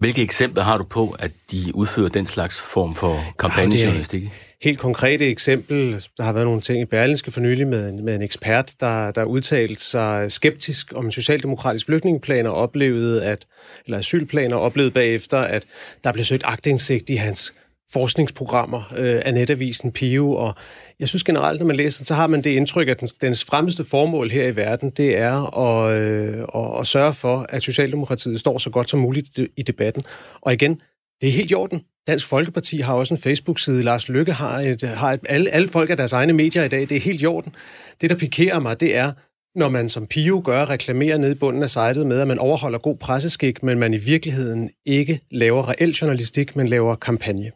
[0.00, 4.30] Hvilke eksempler har du på, at de udfører den slags form for kampagnejournalistik?
[4.62, 8.14] Helt konkrete eksempel, der har været nogle ting i Berlinske for nylig med, en- med
[8.14, 13.46] en ekspert, der, der udtalte sig skeptisk om socialdemokratisk flygtningeplan og oplevede, at,
[13.86, 15.62] eller asylplaner, oplevede bagefter, at
[16.04, 17.54] der blev søgt agtindsigt i hans
[17.92, 20.54] forskningsprogrammer øh, af netavisen Pio, og
[21.00, 23.44] jeg synes generelt, når man læser den, så har man det indtryk, at dens, dens
[23.44, 28.40] fremmeste formål her i verden, det er at, øh, at, at sørge for, at Socialdemokratiet
[28.40, 30.02] står så godt som muligt i- debatten.
[30.40, 30.80] Og igen,
[31.20, 31.80] det er helt i orden.
[32.06, 33.82] Dansk Folkeparti har også en Facebook-side.
[33.82, 36.80] Lars Lykke har et, har et alle, alle folk er deres egne medier i dag.
[36.80, 37.54] Det er helt i orden.
[38.00, 39.12] Det, der pikerer mig, det er,
[39.58, 42.78] når man som Pio gør, reklamerer ned i bunden af sitet med, at man overholder
[42.78, 47.50] god presseskik, men man i virkeligheden ikke laver reel journalistik, men laver kampagne.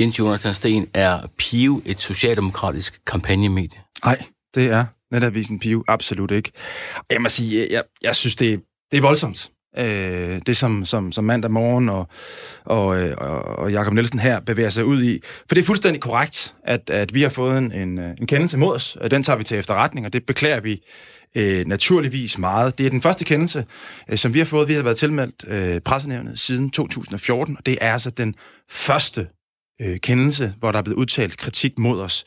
[0.00, 3.78] Jens Jonathan Sten, er Pio et socialdemokratisk kampagnemedie?
[4.04, 4.22] Nej,
[4.54, 6.52] det er netavisen Pio absolut ikke.
[7.10, 8.60] Jeg må sige, jeg, jeg synes, det,
[8.90, 9.50] det er voldsomt.
[9.78, 12.08] Øh, det som, som, som mandag morgen og,
[12.64, 15.20] og, øh, og, og Jakob Nielsen her bevæger sig ud i.
[15.48, 18.74] For det er fuldstændig korrekt, at, at vi har fået en, en, en kendelse mod
[18.74, 18.96] os.
[19.02, 20.82] Øh, den tager vi til efterretning, og det beklager vi
[21.34, 22.78] øh, naturligvis meget.
[22.78, 23.66] Det er den første kendelse,
[24.08, 24.68] øh, som vi har fået.
[24.68, 28.34] Vi har været tilmeldt øh, pressenævnet siden 2014, og det er altså den
[28.68, 29.26] første
[29.80, 32.24] øh, kendelse, hvor der er blevet udtalt kritik mod os.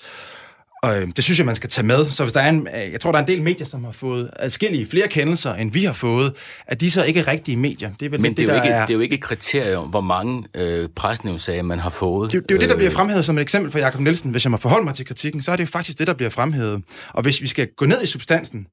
[0.84, 2.06] Og øh, det synes jeg, man skal tage med.
[2.06, 3.92] Så hvis der er en, øh, jeg tror, der er en del medier, som har
[3.92, 6.34] fået adskillige flere kendelser, end vi har fået,
[6.68, 7.92] at de så ikke er rigtige medier.
[8.00, 10.02] Det er vel Men det, er jo ikke, det er jo ikke et kriterium, hvor
[10.02, 12.32] mange øh, presnævnssager man har fået.
[12.32, 14.02] det, er det er jo det, der Øh, bliver fremhævet som et eksempel for Jakob
[14.02, 14.32] Nielsen.
[14.32, 16.30] Hvis jeg må forholde mig til kritikken, så er det jo faktisk det, der bliver
[16.30, 16.84] fremhævet.
[17.14, 18.68] Og hvis vi skal gå ned i substansen,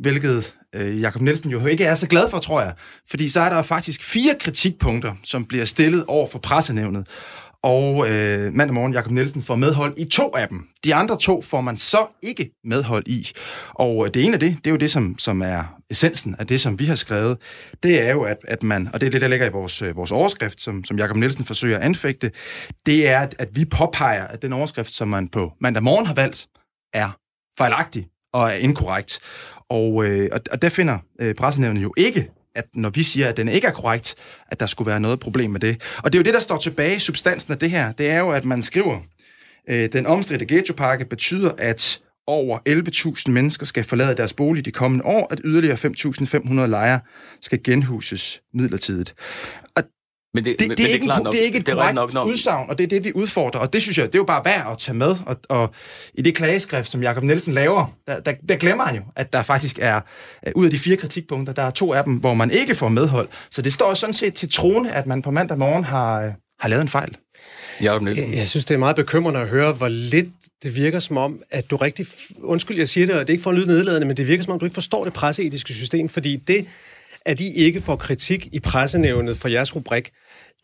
[0.00, 2.72] hvilket øh, Jakob Nielsen jo ikke er så glad for, tror jeg,
[3.10, 7.06] fordi så er der faktisk fire kritikpunkter, som bliver stillet over for pressenævnet.
[7.62, 10.68] Og øh, mandag morgen, Jakob Nielsen får medhold i to af dem.
[10.84, 13.30] De andre to får man så ikke medhold i.
[13.74, 16.46] Og øh, det ene af det, det er jo det, som, som er essensen af
[16.46, 17.38] det, som vi har skrevet.
[17.82, 19.96] Det er jo, at, at man, og det er det, der ligger i vores, øh,
[19.96, 22.30] vores overskrift, som, som Jakob Nielsen forsøger at anfægte,
[22.86, 26.14] det er, at, at vi påpeger, at den overskrift, som man på mandag morgen har
[26.14, 26.46] valgt,
[26.94, 27.10] er
[27.58, 29.18] fejlagtig og er inkorrekt.
[29.68, 33.36] Og, øh, og, og der finder øh, pressenævnet jo ikke, at når vi siger, at
[33.36, 34.14] den ikke er korrekt,
[34.48, 35.82] at der skulle være noget problem med det.
[36.04, 37.92] Og det er jo det, der står tilbage i substansen af det her.
[37.92, 39.00] Det er jo, at man skriver,
[39.68, 45.04] øh, den omstridte ghettopakke betyder, at over 11.000 mennesker skal forlade deres bolig de kommende
[45.04, 47.00] år, at yderligere 5.500 lejere
[47.40, 49.14] skal genhuses midlertidigt.
[49.76, 49.82] Og
[50.34, 51.74] men det, det, men, det, er, ikke det, er, nok, det er ikke et det
[51.74, 52.26] korrekt nok, nok.
[52.28, 53.60] udsagn, og det er det, vi udfordrer.
[53.60, 55.16] Og det synes jeg, det er jo bare værd at tage med.
[55.26, 55.70] Og, og
[56.14, 59.42] i det klageskrift, som Jakob Nielsen laver, der, der, der glemmer han jo, at der
[59.42, 60.00] faktisk er,
[60.54, 63.28] ud af de fire kritikpunkter, der er to af dem, hvor man ikke får medhold.
[63.50, 66.82] Så det står sådan set til trone, at man på mandag morgen har, har lavet
[66.82, 67.16] en fejl.
[67.82, 68.30] Jacob Nielsen.
[68.30, 70.28] Jeg, jeg synes, det er meget bekymrende at høre, hvor lidt
[70.62, 72.06] det virker som om, at du rigtig...
[72.42, 74.44] Undskyld, jeg siger det, og det er ikke for at lyde nedladende, men det virker
[74.44, 76.66] som om, du ikke forstår det presseetiske system, fordi det,
[77.24, 80.10] at I ikke får kritik i pressenævnet for jeres rubrik,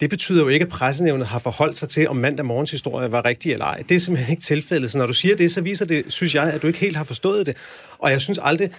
[0.01, 3.25] det betyder jo ikke, at pressenævnet har forholdt sig til, om mandag morgens historie var
[3.25, 3.85] rigtig eller ej.
[3.89, 4.91] Det er simpelthen ikke tilfældet.
[4.91, 7.05] Så når du siger det, så viser det, synes jeg, at du ikke helt har
[7.05, 7.57] forstået det.
[7.99, 8.71] Og jeg synes aldrig,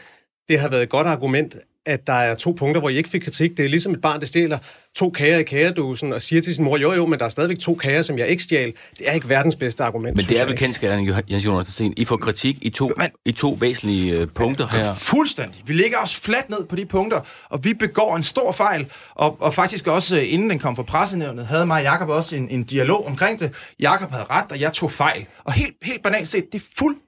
[0.49, 1.56] det har været et godt argument,
[1.88, 3.58] at der er to punkter, hvor I ikke fik kritik.
[3.58, 4.58] Det er ligesom et barn, der stjæler
[4.95, 7.60] to kager i kagedåsen og siger til sin mor, jo jo, men der er stadigvæk
[7.60, 8.73] to kager, som jeg ikke stjal.
[8.97, 12.17] Det er ikke verdens bedste argument, Men det er vel kendskærning, Jens Jonas I får
[12.17, 14.93] kritik i to, men, i to væsentlige uh, punkter her.
[14.93, 15.63] Fuldstændig.
[15.65, 18.86] Vi ligger os fladt ned på de punkter, og vi begår en stor fejl.
[19.15, 22.36] Og, og faktisk også, øh, inden den kom fra pressenævnet, havde mig og Jacob også
[22.36, 23.54] en, en dialog omkring det.
[23.80, 25.26] Jakob havde ret, og jeg tog fejl.
[25.43, 26.65] Og helt, helt banalt set, det er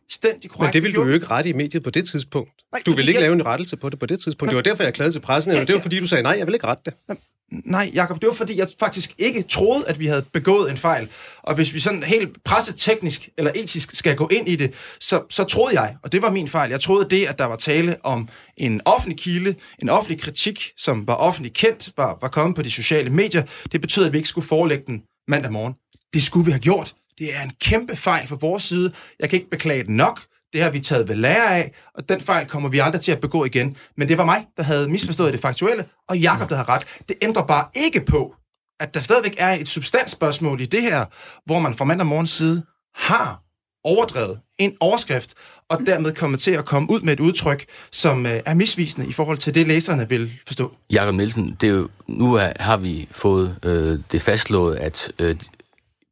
[0.10, 0.67] fuldstændig korrekt.
[0.67, 2.52] Men det ville du jo ikke rette i mediet på det tidspunkt.
[2.72, 3.22] Nej, du ville ikke jeg...
[3.22, 4.50] lave en rettelse på det på det tidspunkt.
[4.50, 5.54] Det var derfor, jeg klagede til pressen.
[5.54, 7.17] Det var fordi, du sagde, nej, jeg vil ikke rette det.
[7.65, 11.10] Nej, Jacob, det var fordi, jeg faktisk ikke troede, at vi havde begået en fejl.
[11.43, 15.43] Og hvis vi sådan helt presseteknisk eller etisk skal gå ind i det, så, så
[15.43, 18.30] troede jeg, og det var min fejl, jeg troede det, at der var tale om
[18.58, 22.72] en offentlig kilde, en offentlig kritik, som var offentlig kendt, var, var kommet på de
[22.72, 23.43] sociale medier.
[23.72, 25.74] Det betød, at vi ikke skulle forelægge den mandag morgen.
[26.13, 26.93] Det skulle vi have gjort.
[27.20, 28.92] Det er en kæmpe fejl fra vores side.
[29.20, 30.22] Jeg kan ikke beklage det nok.
[30.54, 33.20] Det har vi taget ved lære af, og den fejl kommer vi aldrig til at
[33.20, 33.78] begå igen.
[33.98, 36.86] Men det var mig, der havde misforstået det faktuelle, og Jakob, der har ret.
[37.10, 38.36] Det ændrer bare ikke på,
[38.80, 41.06] at der stadigvæk er et substansspørgsmål i det her,
[41.46, 42.64] hvor man fra mandag morgens side
[42.96, 43.42] har
[43.84, 45.34] overdrevet en overskrift,
[45.70, 49.14] og dermed kommer til at komme ud med et udtryk, som øh, er misvisende i
[49.14, 50.74] forhold til det, læserne vil forstå.
[50.90, 55.36] Jakob Nielsen, det er jo, nu er, har vi fået øh, det fastslået, at øh,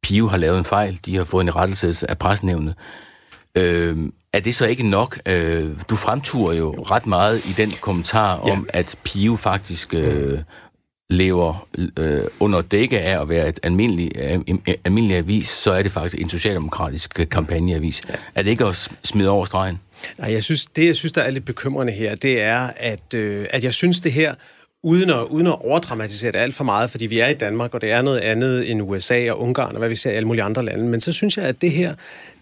[0.02, 1.00] Pio har lavet en fejl.
[1.06, 2.74] De har fået en rettelse af presnævnet.
[3.54, 3.96] Øh,
[4.32, 5.18] er det så ikke nok?
[5.28, 8.52] Øh, du fremturer jo ret meget i den kommentar ja.
[8.52, 10.38] om, at Pio faktisk øh,
[11.10, 15.92] lever øh, under dække af at være et almindeligt, øh, almindelig avis, så er det
[15.92, 18.02] faktisk en socialdemokratisk kampagneavis.
[18.08, 18.14] Ja.
[18.34, 19.80] Er det ikke at smide over stregen?
[20.18, 23.46] Nej, jeg synes, det jeg synes, der er lidt bekymrende her, det er, at, øh,
[23.50, 24.34] at jeg synes, det her
[24.88, 27.80] uden at, uden at overdramatisere det alt for meget, fordi vi er i Danmark, og
[27.80, 30.42] det er noget andet end USA og Ungarn, og hvad vi ser i alle mulige
[30.42, 30.84] andre lande.
[30.84, 31.94] Men så synes jeg, at det her,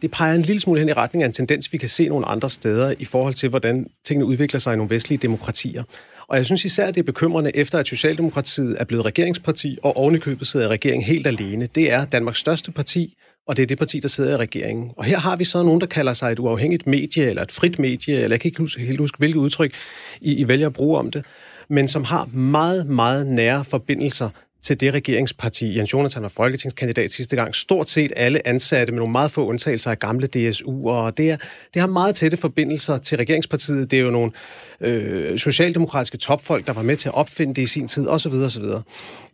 [0.03, 2.27] det peger en lille smule hen i retning af en tendens, vi kan se nogle
[2.27, 5.83] andre steder i forhold til, hvordan tingene udvikler sig i nogle vestlige demokratier.
[6.29, 10.47] Og jeg synes især, det er bekymrende, efter at Socialdemokratiet er blevet regeringsparti, og ovenikøbet
[10.47, 11.69] sidder i regeringen helt alene.
[11.75, 13.15] Det er Danmarks største parti,
[13.49, 14.91] og det er det parti, der sidder i regeringen.
[14.97, 17.79] Og her har vi så nogen, der kalder sig et uafhængigt medie, eller et frit
[17.79, 19.75] medie, eller jeg kan ikke huske, helt huske, hvilket udtryk
[20.21, 21.25] I, I vælger at bruge om det
[21.69, 24.29] men som har meget, meget nære forbindelser
[24.67, 25.79] til det regeringsparti.
[25.79, 27.55] Jens Jonathan var folketingskandidat sidste gang.
[27.55, 31.37] Stort set alle ansatte med nogle meget få undtagelser af gamle DSU, og det, er,
[31.75, 33.91] det har meget tætte forbindelser til regeringspartiet.
[33.91, 34.33] Det er jo nogle
[34.81, 38.33] øh, socialdemokratiske topfolk, der var med til at opfinde det i sin tid, osv.
[38.33, 38.65] osv.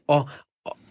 [0.08, 0.28] Og,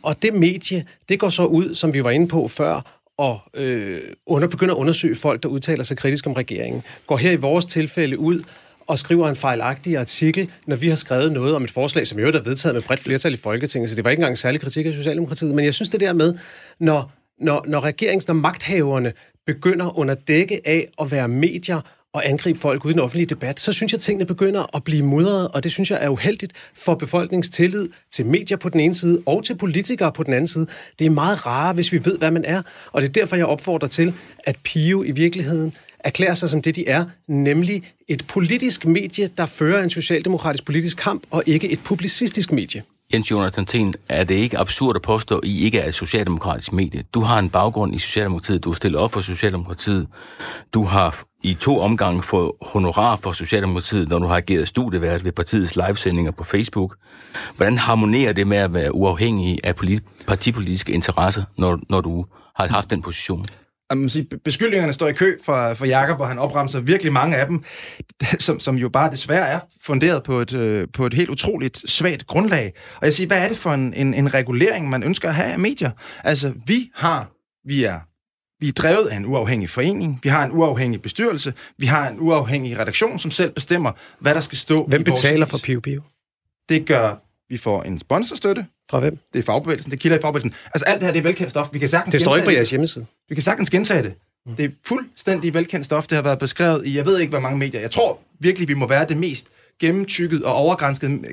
[0.03, 3.99] og det medie, det går så ud, som vi var inde på før, og øh,
[4.25, 6.83] under, begynder at undersøge folk, der udtaler sig kritisk om regeringen.
[7.07, 8.43] Går her i vores tilfælde ud
[8.91, 12.27] og skriver en fejlagtig artikel, når vi har skrevet noget om et forslag, som jo
[12.27, 14.93] er vedtaget med bredt flertal i Folketinget, så det var ikke engang særlig kritik af
[14.93, 15.55] Socialdemokratiet.
[15.55, 16.33] Men jeg synes det der med,
[16.79, 19.13] når, når, når regerings, når magthaverne
[19.45, 21.81] begynder under dække af at være medier
[22.13, 25.47] og angribe folk uden offentlig debat, så synes jeg, at tingene begynder at blive mudret,
[25.47, 29.23] og det synes jeg er uheldigt for befolkningens tillid til medier på den ene side
[29.25, 30.67] og til politikere på den anden side.
[30.99, 33.45] Det er meget rart, hvis vi ved, hvad man er, og det er derfor, jeg
[33.45, 38.85] opfordrer til, at Pio i virkeligheden erklærer sig som det, de er, nemlig et politisk
[38.85, 42.83] medie, der fører en socialdemokratisk politisk kamp, og ikke et publicistisk medie.
[43.13, 46.73] Jens Jonathan Thien, er det ikke absurd at påstå, at I ikke er et socialdemokratisk
[46.73, 47.03] medie?
[47.13, 50.07] Du har en baggrund i Socialdemokratiet, du har stillet op for Socialdemokratiet,
[50.73, 55.31] du har i to omgange fået honorar for Socialdemokratiet, når du har ageret studievært ved
[55.31, 56.95] partiets livesendinger på Facebook.
[57.55, 59.75] Hvordan harmonerer det med at være uafhængig af
[60.27, 63.45] partipolitiske interesser, når, når du har haft den position?
[63.97, 67.47] Man sige, beskyldningerne står i kø for, for Jakob, og han opremser virkelig mange af
[67.47, 67.63] dem,
[68.39, 72.27] som, som jo bare desværre er funderet på et, øh, på et helt utroligt svagt
[72.27, 72.73] grundlag.
[72.95, 75.51] Og jeg siger, hvad er det for en, en, en regulering, man ønsker at have
[75.53, 75.91] af medier?
[76.23, 77.31] Altså, vi har,
[77.67, 77.99] vi er
[78.61, 82.19] vi er drevet af en uafhængig forening, vi har en uafhængig bestyrelse, vi har en
[82.19, 86.01] uafhængig redaktion, som selv bestemmer, hvad der skal stå Hvem betaler for Pio Pio?
[86.69, 87.15] Det gør,
[87.49, 89.17] vi får en sponsorstøtte, fra hvem?
[89.33, 90.53] Det er fagbevægelsen, det kilder i fagbevægelsen.
[90.65, 91.67] Altså alt det her, det er velkendt stof.
[91.71, 93.05] Vi kan sagtens det står ikke på jeres hjemmeside.
[93.29, 94.13] Vi kan sagtens gentage det.
[94.45, 94.55] Mm.
[94.55, 96.07] Det er fuldstændig velkendt stof.
[96.07, 97.81] Det har været beskrevet i, jeg ved ikke, hvor mange medier.
[97.81, 99.47] Jeg tror virkelig, vi må være det mest
[99.79, 101.25] gennemtykket og overgrænset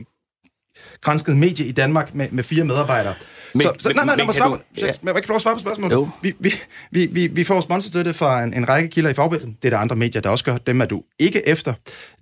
[1.01, 3.15] gransket medie i Danmark med, med fire medarbejdere.
[3.55, 4.57] Men- så, så, nej, nej, men lad mig svare du-
[4.87, 4.93] ja.
[5.03, 5.95] men jeg kan få lov at svare på spørgsmålet.
[5.95, 6.09] Jo.
[6.23, 6.53] Vi, vi,
[6.91, 9.55] vi, vi, vi får sponsorstøtte fra en, en række kilder i fagbilledet.
[9.63, 10.59] Det er der andre medier, der også gør.
[10.59, 11.73] Dem er du ikke efter.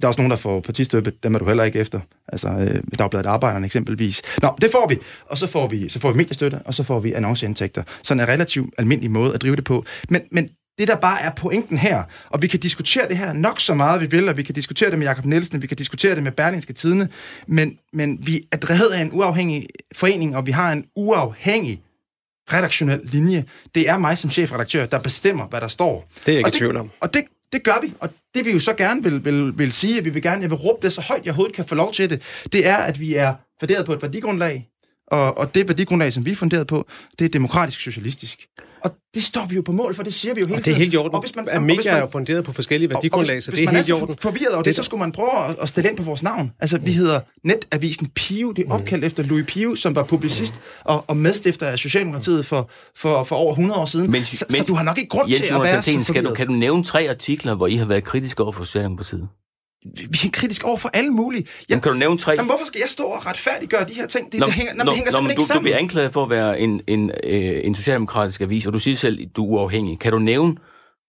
[0.00, 1.12] Der er også nogen, der får partistøtte.
[1.22, 2.00] Dem er du heller ikke efter.
[2.28, 4.22] Altså øh, Dagbladet Arbejderne eksempelvis.
[4.42, 4.98] Nå, det får vi.
[5.26, 7.82] Og så får vi, så får vi mediestøtte, og så får vi annonceindtægter.
[8.02, 9.84] Sådan en relativt almindelig måde at drive det på.
[10.08, 13.60] Men, men det, der bare er pointen her, og vi kan diskutere det her nok
[13.60, 16.14] så meget, vi vil, og vi kan diskutere det med Jakob Nielsen, vi kan diskutere
[16.14, 17.08] det med Berlingske Tidene,
[17.46, 21.82] men, men vi er drevet af en uafhængig forening, og vi har en uafhængig
[22.52, 23.44] redaktionel linje.
[23.74, 26.08] Det er mig som chefredaktør, der bestemmer, hvad der står.
[26.26, 26.90] Det er jeg ikke i tvivl om.
[27.00, 29.98] Og det, det gør vi, og det vi jo så gerne vil, vil, vil sige,
[29.98, 31.92] at vi vil gerne, jeg vil råbe det så højt, jeg overhovedet kan få lov
[31.92, 34.68] til det, det er, at vi er funderet på et værdigrundlag,
[35.06, 36.86] og, og det værdigrundlag, som vi er funderet på,
[37.18, 38.46] det er demokratisk socialistisk.
[38.84, 40.70] Og det står vi jo på mål for, det siger vi jo hele Og det
[40.70, 40.78] er tiden.
[40.78, 41.14] helt i orden.
[41.14, 43.34] Og hvis man, at og hvis man- er jo funderet på forskellige og- og værdigrundlag,
[43.34, 44.14] hvis, så hvis det er man helt i er orden.
[44.14, 46.02] så forvirret over det, Det er så skulle man prøve at, at stille ind på
[46.02, 46.52] vores navn.
[46.60, 48.52] Altså, vi hedder Netavisen Pio.
[48.52, 52.70] Det er opkaldt efter Louis Pio, som var publicist og, og medstifter af Socialdemokratiet for,
[52.96, 54.10] for, for over 100 år siden.
[54.10, 55.98] Men- så, men- så du har nok ikke grund Jens til at være så skal
[55.98, 56.36] du, forvirret.
[56.36, 59.28] kan du nævne tre artikler, hvor I har været kritiske over for Socialdemokratiet?
[59.94, 61.46] Vi er kritisk over for alle mulige.
[61.68, 62.32] Jamen, kan du nævne tre?
[62.32, 64.32] Jamen, hvorfor skal jeg stå og retfærdiggøre de her ting?
[64.32, 65.62] Det, Nå, det hænger, nå, nå, det hænger nå, simpelthen du, ikke sammen.
[65.62, 68.96] du bliver anklaget for at være en, en, øh, en socialdemokratisk avis, og du siger
[68.96, 69.98] selv, at du er uafhængig.
[69.98, 70.54] Kan du nævne,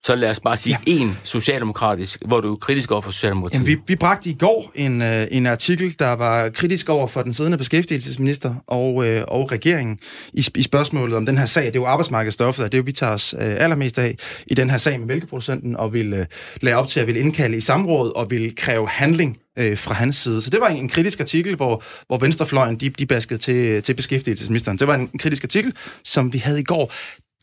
[0.07, 3.59] så lad os bare sige én socialdemokratisk, hvor du er kritisk over for Socialdemokratiet?
[3.59, 7.21] Jamen, vi, vi bragte i går en, øh, en artikel, der var kritisk over for
[7.21, 9.99] den siddende beskæftigelsesminister og, øh, og regeringen
[10.33, 11.65] i, i spørgsmålet om den her sag.
[11.65, 14.15] Det er jo arbejdsmarkedsstoffet, og det er jo, vi tager os øh, allermest af
[14.47, 16.25] i den her sag med mælkeproducenten, og vil øh,
[16.61, 20.15] lade op til at vil indkalde i samråd og vil kræve handling øh, fra hans
[20.15, 20.41] side.
[20.41, 23.93] Så det var en, en kritisk artikel, hvor, hvor Venstrefløjen de, de baskede til, til
[23.93, 24.77] beskæftigelsesministeren.
[24.77, 26.93] Det var en, en kritisk artikel, som vi havde i går.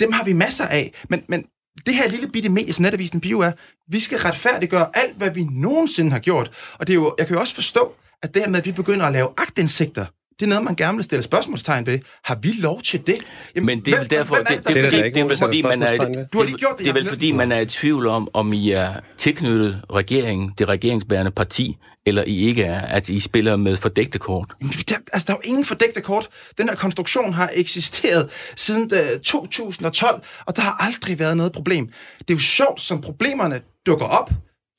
[0.00, 1.44] Dem har vi masser af, men, men
[1.87, 3.52] det her lille bitte medie, som netavisen Bio er,
[3.88, 6.74] vi skal retfærdiggøre alt, hvad vi nogensinde har gjort.
[6.78, 8.72] Og det er jo, jeg kan jo også forstå, at det her med, at vi
[8.72, 10.06] begynder at lave agtindsigter,
[10.40, 11.99] det er noget, man gerne vil stille spørgsmålstegn ved.
[12.25, 13.16] Har vi lov til det?
[13.57, 15.62] Jamen, Men det er vel derfor, hvem det, er det, Det det er der fordi,
[15.62, 16.27] man er, ved.
[16.33, 18.53] Du har lige gjort det, det er vel fordi, man er i tvivl om, om
[18.53, 23.77] I er tilknyttet regeringen, det regeringsbærende parti, eller I ikke er, at I spiller med
[23.77, 24.53] fordækte kort.
[24.61, 26.29] Jamen, Der, altså, der er jo ingen fordækte kort.
[26.59, 31.87] Den her konstruktion har eksisteret siden øh, 2012, og der har aldrig været noget problem.
[32.18, 34.31] Det er jo sjovt, som problemerne dukker op,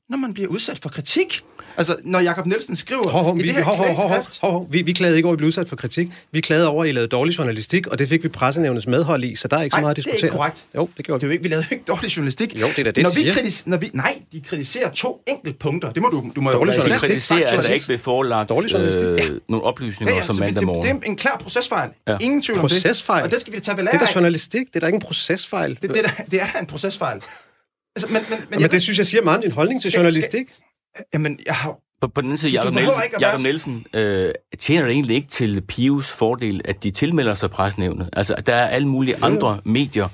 [0.10, 1.42] når man bliver udsat for kritik.
[1.78, 4.40] Altså, når Jakob Nielsen skriver Hov, hov, i vi, det her hov, hov, knæskrift...
[4.42, 4.68] hov, hov.
[4.70, 6.08] Vi, vi klagede ikke over, at vi blev udsat for kritik.
[6.32, 9.36] Vi klagede over, at I lavede dårlig journalistik, og det fik vi pressenævnets medhold i,
[9.36, 10.28] så der er ikke så Ej, meget at det er diskutere.
[10.30, 10.66] ikke korrekt.
[10.76, 11.32] Jo, det gjorde Det er vi.
[11.32, 12.56] jo ikke, vi lavede jo ikke dårlig journalistik.
[12.62, 13.34] Jo, det er da det, når de vi siger.
[13.34, 15.90] kritis, når vi, Nej, de kritiserer to enkelte punkter.
[15.92, 16.92] Det må du, du må jo Dårlig Jeg til.
[17.00, 19.08] kritiserer, at der ikke blev forelagt Dårlig journalistik.
[19.08, 20.96] øh, nogle oplysninger Ja, ja, som så vi- mandag det, morgen.
[20.96, 21.90] det er en klar procesfejl.
[22.08, 22.18] Ja.
[22.22, 22.72] Ingen tvivl om det.
[22.84, 23.24] Procesfejl?
[23.24, 25.02] Og det skal vi tage ved Det er da journalistik, det er da ikke en
[25.02, 25.78] procesfejl.
[25.82, 27.18] Det, det, er det er da en procesfejl.
[27.96, 30.48] Altså, men, men, men, Men det synes jeg siger meget om din holdning til journalistik.
[31.14, 31.76] Jamen, jeg har...
[32.02, 35.28] På, på den anden side, Jacob Nielsen, at Jacob Nielsen øh, tjener det egentlig ikke
[35.28, 38.10] til Pius fordel, at de tilmelder sig presnævnet.
[38.14, 40.08] Altså, der er alle mulige andre medier,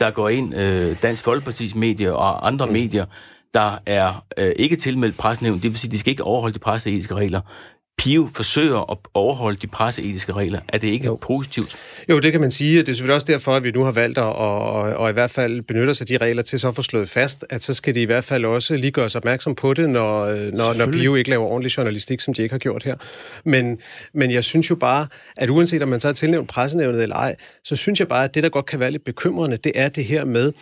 [0.00, 2.72] der går ind, øh, Dansk Folkepartis medier og andre mm.
[2.72, 3.04] medier,
[3.54, 5.62] der er øh, ikke tilmeldt presnævnet.
[5.62, 7.40] Det vil sige, de skal ikke overholde de presseetiske regler.
[7.98, 10.60] Pio forsøger at overholde de presseetiske regler.
[10.68, 11.18] Er det ikke jo.
[11.20, 11.76] positivt?
[12.08, 12.78] Jo, det kan man sige.
[12.78, 15.30] Det er selvfølgelig også derfor, at vi nu har valgt at og, og i hvert
[15.30, 17.94] fald benytte os af de regler til så at få slået fast, at så skal
[17.94, 20.86] de i hvert fald også lige gøre os opmærksom på det, når, øh, når, når
[20.86, 22.96] Bio ikke laver ordentlig journalistik, som de ikke har gjort her.
[23.44, 23.78] Men,
[24.12, 25.06] men jeg synes jo bare,
[25.36, 28.34] at uanset om man så har tilnævnt pressenævnet eller ej, så synes jeg bare, at
[28.34, 30.52] det, der godt kan være lidt bekymrende, det er det her med,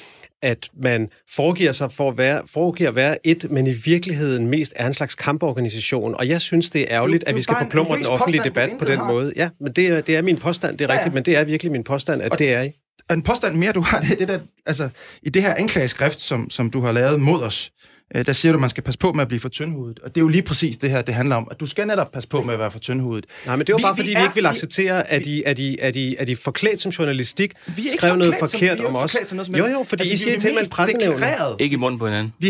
[0.46, 4.72] at man foregiver sig for at være, foregiver at være et, men i virkeligheden mest
[4.76, 6.14] er en slags kamporganisation.
[6.14, 8.44] Og jeg synes, det er ærgerligt, Du- at du vi er skal forplumre den offentlige
[8.44, 9.06] debat på den har.
[9.12, 9.32] måde.
[9.36, 10.98] Ja, men det er, det er min påstand, det er Ja, ja.
[10.98, 12.72] rigtigt, men det er virkelig min påstand, at det er I.
[13.12, 14.88] En påstand mere, du har, det er det der, altså,
[15.22, 18.56] i det her anklageskrift, som, som du har lavet mod os, øh, der siger du,
[18.56, 19.98] at man skal passe på med at blive for tyndhudet.
[19.98, 21.48] Og det er jo lige præcis det her, det handler om.
[21.50, 23.26] At du skal netop passe på med at være for tyndhudet.
[23.46, 25.26] Nej, men det var Vi- bare, vi fordi vi, er- ikke vil vi- acceptere, at
[25.26, 28.48] I, at I, at I, at I forklædt som journalistik Vi er skrev noget som-
[28.48, 29.10] forkert vi er jo om os.
[29.10, 31.56] som noget som Jo, jo, fordi Altså, I vi er siger jo til, mest pressenævnet.
[31.60, 32.32] Ikke i munden på hinanden.
[32.38, 32.46] Vi,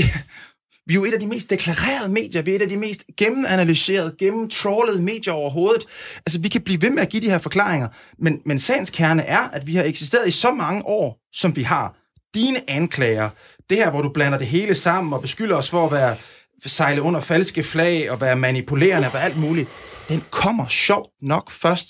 [0.86, 2.42] vi er jo et af de mest deklarerede medier.
[2.42, 5.84] Vi er et af de mest gennemanalyserede, gennemtrawlede medier overhovedet.
[6.26, 7.88] Altså, vi kan blive ved med at give de her forklaringer,
[8.18, 11.62] men, men sagens kerne er, at vi har eksisteret i så mange år, som vi
[11.62, 11.94] har.
[12.34, 13.30] Dine anklager,
[13.70, 16.16] det her, hvor du blander det hele sammen og beskylder os for at være
[16.66, 19.68] sejle under falske flag og være manipulerende og alt muligt,
[20.09, 21.88] den kommer sjovt nok først,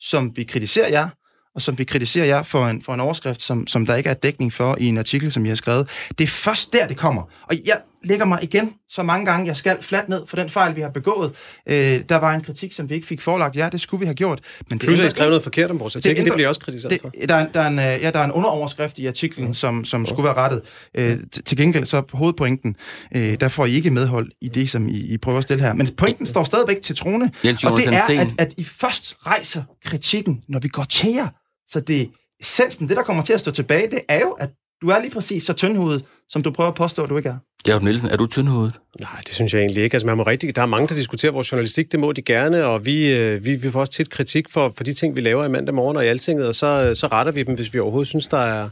[0.00, 1.08] som vi kritiserer jer,
[1.54, 4.14] og som vi kritiserer jer for en, for en overskrift, som, som der ikke er
[4.14, 5.88] dækning for i en artikel, som I har skrevet.
[6.18, 7.22] Det er først der, det kommer.
[7.48, 10.76] Og jeg, lægger mig igen så mange gange, jeg skal fladt ned for den fejl,
[10.76, 11.32] vi har begået.
[11.66, 13.56] Øh, der var en kritik, som vi ikke fik forelagt.
[13.56, 14.40] Ja, det skulle vi have gjort.
[14.70, 16.48] Men det Plus, at I skrev noget forkert om vores artikel, det, ændrer, det bliver
[16.48, 17.12] også kritiseret for.
[17.28, 19.54] Der er, der, er en, øh, ja, der er en underoverskrift i artiklen, mm.
[19.54, 20.60] som, som skulle være rettet.
[20.94, 22.76] Øh, til gengæld så på hovedpointen,
[23.16, 25.74] øh, der får I ikke medhold i det, som I, I prøver at stille her.
[25.74, 30.42] Men pointen står stadigvæk til trone, og det er, at, at I først rejser kritikken,
[30.48, 31.28] når vi går til jer.
[31.68, 34.50] Så det essensen, det der kommer til at stå tilbage, det er jo, at
[34.82, 37.36] du er lige præcis så tyndhovedet, som du prøver at påstå, at du ikke er.
[37.66, 38.74] Jacob Nielsen, er du tyndhovedet?
[39.00, 39.94] Nej, det synes jeg egentlig ikke.
[39.94, 42.64] Altså, man må rigtig, der er mange, der diskuterer vores journalistik, det må de gerne,
[42.64, 45.44] og vi, øh, vi, vi får også tit kritik for, for de ting, vi laver
[45.44, 48.08] i mandag morgen og i altinget, og så, så retter vi dem, hvis vi overhovedet
[48.08, 48.68] synes, der er,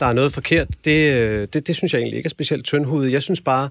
[0.00, 0.68] der er noget forkert.
[0.84, 3.12] Det, øh, det, det synes jeg egentlig ikke er specielt tyndhovedet.
[3.12, 3.68] Jeg synes bare,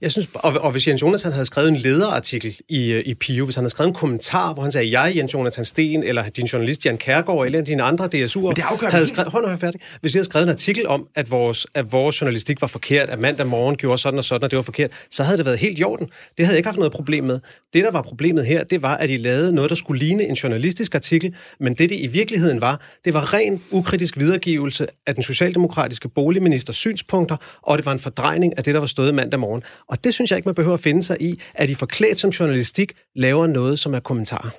[0.00, 3.44] jeg synes, og, og hvis Jens Jonathan havde skrevet en lederartikel i, øh, i Pio,
[3.44, 6.46] hvis han havde skrevet en kommentar, hvor han sagde, jeg, Jens Jonathan Sten, eller din
[6.46, 9.80] journalist Jan Kærgaard, eller en af dine andre DSU'er, havde skrevet, hold færdig.
[10.00, 13.18] Hvis jeg havde skrevet en artikel om, at vores, at vores journalistik var forkert, at
[13.18, 15.78] mandag morgen gjorde sådan og sådan, og det var forkert, så havde det været helt
[15.78, 16.06] i orden.
[16.06, 17.40] Det havde jeg ikke haft noget problem med.
[17.72, 20.34] Det, der var problemet her, det var, at I lavede noget, der skulle ligne en
[20.34, 25.22] journalistisk artikel, men det, det i virkeligheden var, det var ren ukritisk videregivelse af den
[25.22, 29.62] socialdemokratiske boligministers synspunkter, og det var en fordrejning af det, der var stået mandag morgen.
[29.90, 32.30] Og det synes jeg ikke, man behøver at finde sig i, at I forklædt som
[32.30, 34.50] journalistik laver noget, som er kommentarer.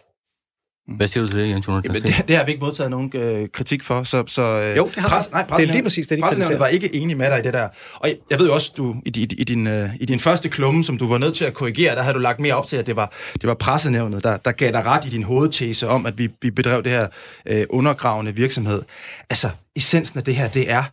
[0.87, 1.67] Hvad siger du til det, Jens?
[1.67, 4.03] Jamen, det, det har vi ikke modtaget nogen øh, kritik for.
[4.03, 6.57] Så, så, øh, jo, det har pres, nej, det er lige præcis det, de kritiserer.
[6.57, 7.69] var ikke enig med dig i det der.
[7.95, 10.49] Og jeg, jeg ved jo også, du i, i, i, din, øh, i din første
[10.49, 12.77] klumme, som du var nødt til at korrigere, der havde du lagt mere op til,
[12.77, 16.05] at det var, det var pressenævnet, der, der gav dig ret i din hovedtese om,
[16.05, 17.07] at vi, vi bedrev det her
[17.45, 18.81] øh, undergravende virksomhed.
[19.29, 20.83] Altså, essensen af det her, det er,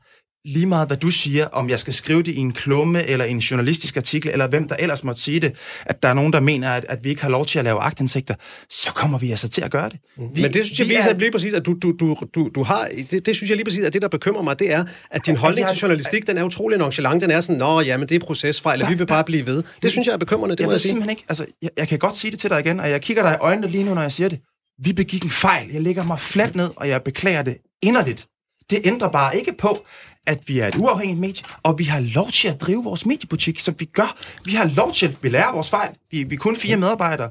[0.48, 3.38] lige meget hvad du siger, om jeg skal skrive det i en klumme, eller en
[3.38, 5.52] journalistisk artikel, eller hvem der ellers måtte sige det,
[5.86, 7.80] at der er nogen, der mener, at, at vi ikke har lov til at lave
[7.80, 8.34] agtindsigter,
[8.70, 9.98] så kommer vi altså til at gøre det.
[10.16, 10.24] Mm.
[10.34, 11.18] Vi, Men det synes jeg viser er...
[11.18, 13.84] lige præcis, at du, du, du, du, du har, det, det synes jeg lige præcis,
[13.84, 16.42] at det, der bekymrer mig, det er, at din holdning har, til journalistik, den er
[16.42, 19.24] utrolig nonchalant, den er sådan, nå, ja, men det er procesfejl, og vi vil bare
[19.24, 19.62] blive ved.
[19.82, 20.90] Det synes jeg er bekymrende, det jeg må jeg sige.
[20.90, 23.22] simpelthen ikke, altså, jeg, jeg kan godt sige det til dig igen, og jeg kigger
[23.22, 24.38] dig i øjnene lige nu, når jeg siger det.
[24.84, 25.70] Vi begik en fejl.
[25.72, 28.26] Jeg lægger mig fladt ned, og jeg beklager det inderligt.
[28.70, 29.86] Det ændrer bare ikke på,
[30.28, 33.60] at vi er et uafhængigt medie, og vi har lov til at drive vores mediebutik,
[33.60, 34.16] som vi gør.
[34.44, 35.90] Vi har lov til, at vi lærer vores fejl.
[36.10, 37.30] Vi, vi er kun fire medarbejdere,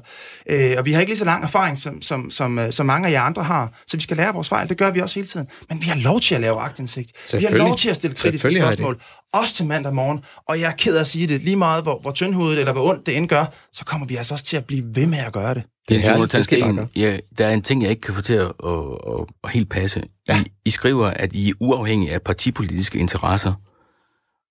[0.50, 3.08] øh, og vi har ikke lige så lang erfaring, som, som, som, øh, som mange
[3.08, 3.72] af jer andre har.
[3.86, 4.68] Så vi skal lære vores fejl.
[4.68, 5.46] Det gør vi også hele tiden.
[5.68, 7.12] Men vi har lov til at lave agtindsigt.
[7.32, 9.00] Vi har lov til at stille kritiske spørgsmål.
[9.32, 10.20] Også til mandag morgen.
[10.48, 11.40] Og jeg er ked af at sige det.
[11.40, 14.34] Lige meget, hvor, hvor tyndhovedet eller hvor ondt det end gør, så kommer vi altså
[14.34, 15.62] også til at blive ved med at gøre det.
[15.88, 18.22] Det er herligt, det skal en, ja, der er en ting, jeg ikke kan få
[18.22, 18.72] til at, at,
[19.08, 20.02] at, at helt passe.
[20.28, 20.40] Ja.
[20.40, 22.22] I, I skriver, at I er uafhængige af
[22.88, 23.54] politiske interesser.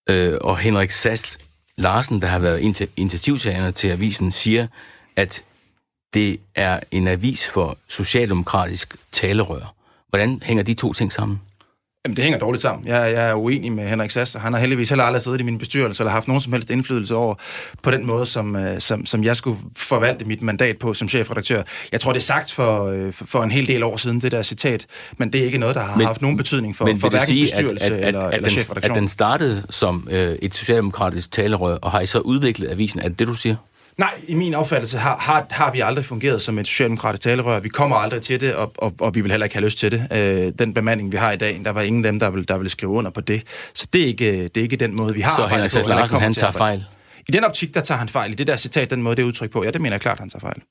[0.10, 1.40] Øh, og Henrik Sast
[1.78, 4.68] Larsen, der har været initiativtagerne til avisen, siger,
[5.16, 5.44] at
[6.14, 9.74] det er en avis for socialdemokratisk talerør.
[10.10, 11.42] Hvordan hænger de to ting sammen?
[12.08, 12.88] Jamen, det hænger dårligt sammen.
[12.88, 15.43] Jeg, jeg er uenig med Henrik Sass, og han har heldigvis heller aldrig siddet i
[15.43, 17.36] min bestyrelse eller haft nogen som helst indflydelse over
[17.84, 21.62] på den måde, som, øh, som, som jeg skulle forvalte mit mandat på som chefredaktør.
[21.91, 24.43] Jeg tror, det er sagt for, øh, for en hel del år siden, det der
[24.43, 24.86] citat,
[25.18, 27.28] men det er ikke noget, der har men, haft nogen betydning for, men for hverken
[27.28, 28.91] sige, bestyrelse at, at, eller, at, eller den, chefredaktion.
[28.91, 32.99] At den startede som øh, et socialdemokratisk talerør, og har I så udviklet avisen?
[32.99, 33.55] Er det det, du siger?
[33.98, 37.60] Nej, i min opfattelse har, har, har vi aldrig fungeret som et socialdemokratisk talerør.
[37.60, 39.91] Vi kommer aldrig til det, og, og, og vi vil heller ikke have lyst til
[39.91, 40.08] det.
[40.12, 42.58] Øh, den bemanding, vi har i dag, der var ingen af dem, der vil, der
[42.58, 43.43] vil skrive under på det.
[43.74, 46.20] Så det er ikke, det er ikke den måde, vi har Så Henrik Sass Larsen,
[46.20, 46.86] han tager fejl?
[47.28, 48.32] I den optik, der tager han fejl.
[48.32, 50.20] I det der citat, den måde, det er udtryk på, ja, det mener jeg klart,
[50.20, 50.62] han tager fejl.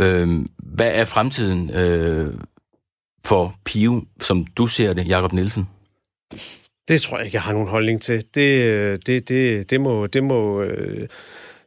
[0.00, 2.34] Øh, hvad er fremtiden øh,
[3.24, 5.68] for Pio, som du ser det, Jakob Nielsen?
[6.88, 8.24] Det tror jeg ikke, jeg har nogen holdning til.
[8.34, 10.06] Det, øh, det, det, det må...
[10.06, 11.08] Det må øh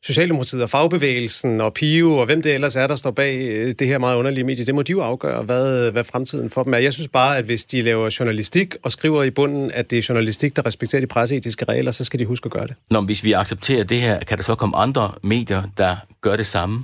[0.05, 3.87] Socialdemokratiet og fagbevægelsen og PIO og hvem det ellers er, der står bag øh, det
[3.87, 6.77] her meget underlige medie, det må de jo afgøre, hvad, hvad fremtiden for dem er.
[6.77, 10.05] Jeg synes bare, at hvis de laver journalistik og skriver i bunden, at det er
[10.09, 12.75] journalistik, der respekterer de presseetiske regler, så skal de huske at gøre det.
[12.91, 16.47] Nå, hvis vi accepterer det her, kan der så komme andre medier, der gør det
[16.47, 16.83] samme?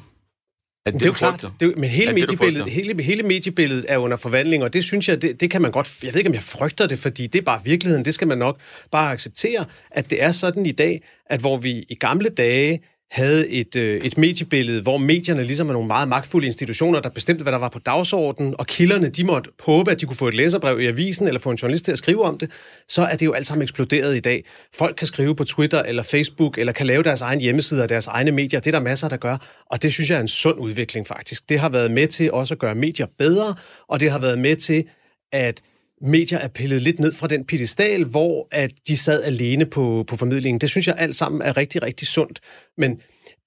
[0.86, 3.98] Er det, det er jo klart, det er, men hele, mediebilledet, hele, hele mediebilledet er
[3.98, 6.34] under forvandling, og det synes jeg, det, det kan man godt, jeg ved ikke, om
[6.34, 8.60] jeg frygter det, fordi det er bare virkeligheden, det skal man nok
[8.92, 12.82] bare acceptere, at det er sådan i dag, at hvor vi i gamle dage
[13.12, 17.44] havde et, øh, et mediebillede, hvor medierne ligesom er nogle meget magtfulde institutioner, der bestemte,
[17.44, 20.34] hvad der var på dagsordenen, og kilderne, de måtte håbe, at de kunne få et
[20.34, 22.52] læserbrev i avisen, eller få en journalist til at skrive om det,
[22.88, 24.46] så er det jo alt sammen eksploderet i dag.
[24.76, 28.08] Folk kan skrive på Twitter eller Facebook, eller kan lave deres egen hjemmeside og deres
[28.08, 28.60] egne medier.
[28.60, 29.38] Det er der masser, der gør,
[29.72, 31.50] og det synes jeg er en sund udvikling faktisk.
[31.50, 33.56] Det har været med til også at gøre medier bedre,
[33.88, 34.84] og det har været med til,
[35.32, 35.62] at
[36.02, 40.18] medier er pillet lidt ned fra den pedestal, hvor at de sad alene på, på
[40.18, 40.62] formidlingen.
[40.62, 42.40] Det synes jeg alt sammen er rigtig, rigtig sundt.
[42.78, 43.00] Men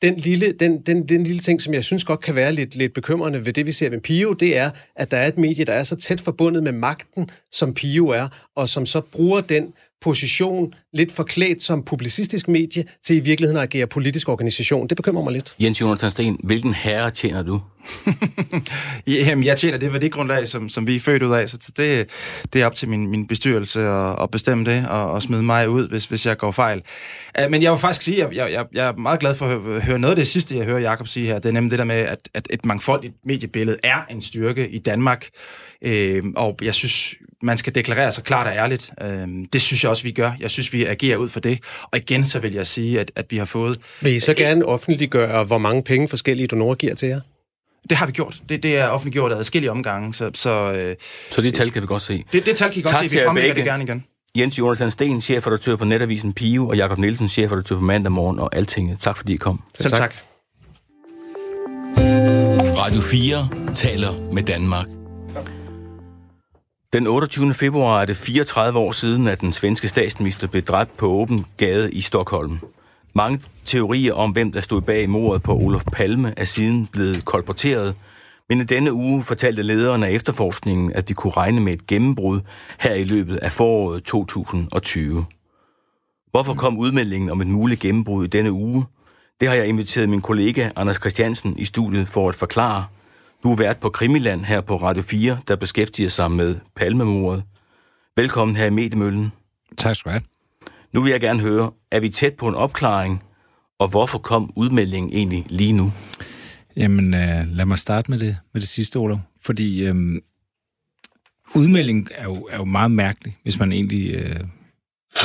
[0.03, 2.95] den lille, den, den, den lille ting, som jeg synes godt kan være lidt, lidt
[2.95, 5.73] bekymrende ved det, vi ser med Pio, det er, at der er et medie, der
[5.73, 10.75] er så tæt forbundet med magten, som Pio er, og som så bruger den position,
[10.93, 14.89] lidt forklædt som publicistisk medie, til i virkeligheden at agere politisk organisation.
[14.89, 15.55] Det bekymrer mig lidt.
[15.61, 17.61] Jens Jonathan Sten, hvilken herre tjener du?
[19.07, 22.09] Jamen, jeg tjener det værdigrundlag, som, som vi er født ud af, så det,
[22.53, 25.69] det er op til min, min bestyrelse at, at bestemme det og, og smide mig
[25.69, 26.83] ud, hvis, hvis jeg går fejl.
[27.45, 29.61] Uh, men jeg vil faktisk sige, at jeg, jeg, jeg er meget glad for at
[29.61, 31.39] høre, høre noget af det sidste, jeg hører Jacob sige her.
[31.39, 34.79] Det er nemlig det der med, at, at et mangfoldigt mediebillede er en styrke i
[34.79, 35.29] Danmark.
[35.87, 38.91] Uh, og jeg synes, man skal deklarere sig klart og ærligt.
[39.05, 40.33] Uh, det synes jeg også, vi gør.
[40.41, 41.59] Jeg synes, vi agerer ud for det.
[41.93, 43.81] Og igen, så vil jeg sige, at, at vi har fået...
[44.01, 47.21] Vil I så gerne offentliggøre, hvor mange penge forskellige donorer giver til jer?
[47.91, 48.43] Det har vi gjort.
[48.49, 50.31] Det, det er offentliggjort af adskillige omgange, så...
[50.35, 50.97] Så, øh,
[51.31, 52.25] så det tal kan vi godt se.
[52.33, 53.17] Det, det tal kan I godt tak se.
[53.17, 54.05] Vi fremlægger det gerne igen.
[54.39, 58.57] Jens Jonathan Sten, chefredaktør på Netavisen Pio, og Jakob Nielsen, chefredaktør på Mandag Morgen og
[58.57, 58.99] Altinget.
[59.01, 59.63] Tak fordi I kom.
[59.75, 59.99] Selv tak.
[59.99, 60.15] tak.
[62.79, 65.04] Radio 4 taler med Danmark.
[66.95, 67.55] Den 28.
[67.55, 71.93] februar er det 34 år siden, at den svenske statsminister blev dræbt på åben gade
[71.93, 72.59] i Stockholm.
[73.15, 77.95] Mange teorier om, hvem der stod bag mordet på Olof Palme, er siden blevet kolporteret,
[78.49, 82.41] men i denne uge fortalte lederen af efterforskningen, at de kunne regne med et gennembrud
[82.79, 85.27] her i løbet af foråret 2020.
[86.31, 88.85] Hvorfor kom udmeldingen om et muligt gennembrud i denne uge?
[89.41, 92.87] Det har jeg inviteret min kollega Anders Christiansen i studiet for at forklare.
[93.45, 97.45] Du er vært på Krimiland her på Radio 4, der beskæftiger sig med palmemordet.
[98.17, 99.33] Velkommen her i Mediemøllen.
[99.79, 100.23] Tak skal du have.
[100.93, 103.23] Nu vil jeg gerne høre, er vi tæt på en opklaring,
[103.79, 105.93] og hvorfor kom udmeldingen egentlig lige nu?
[106.77, 109.19] Jamen, øh, lad mig starte med det, med det sidste, Olof.
[109.41, 109.95] Fordi øh,
[111.55, 114.41] udmeldingen er jo, er jo meget mærkelig, hvis man egentlig øh,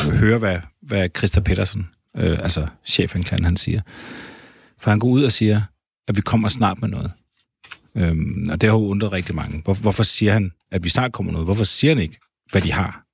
[0.04, 3.82] hører, hvad, hvad Christa Pedersen, øh, altså chefanklageren, han siger.
[4.78, 5.62] For han går ud og siger,
[6.08, 7.12] at vi kommer snart med noget.
[8.00, 9.62] Øhm, og det har jo undret rigtig mange.
[9.64, 11.48] Hvor, hvorfor siger han, at vi snart kommer noget?
[11.48, 12.18] Hvorfor siger han ikke,
[12.52, 13.06] hvad de har?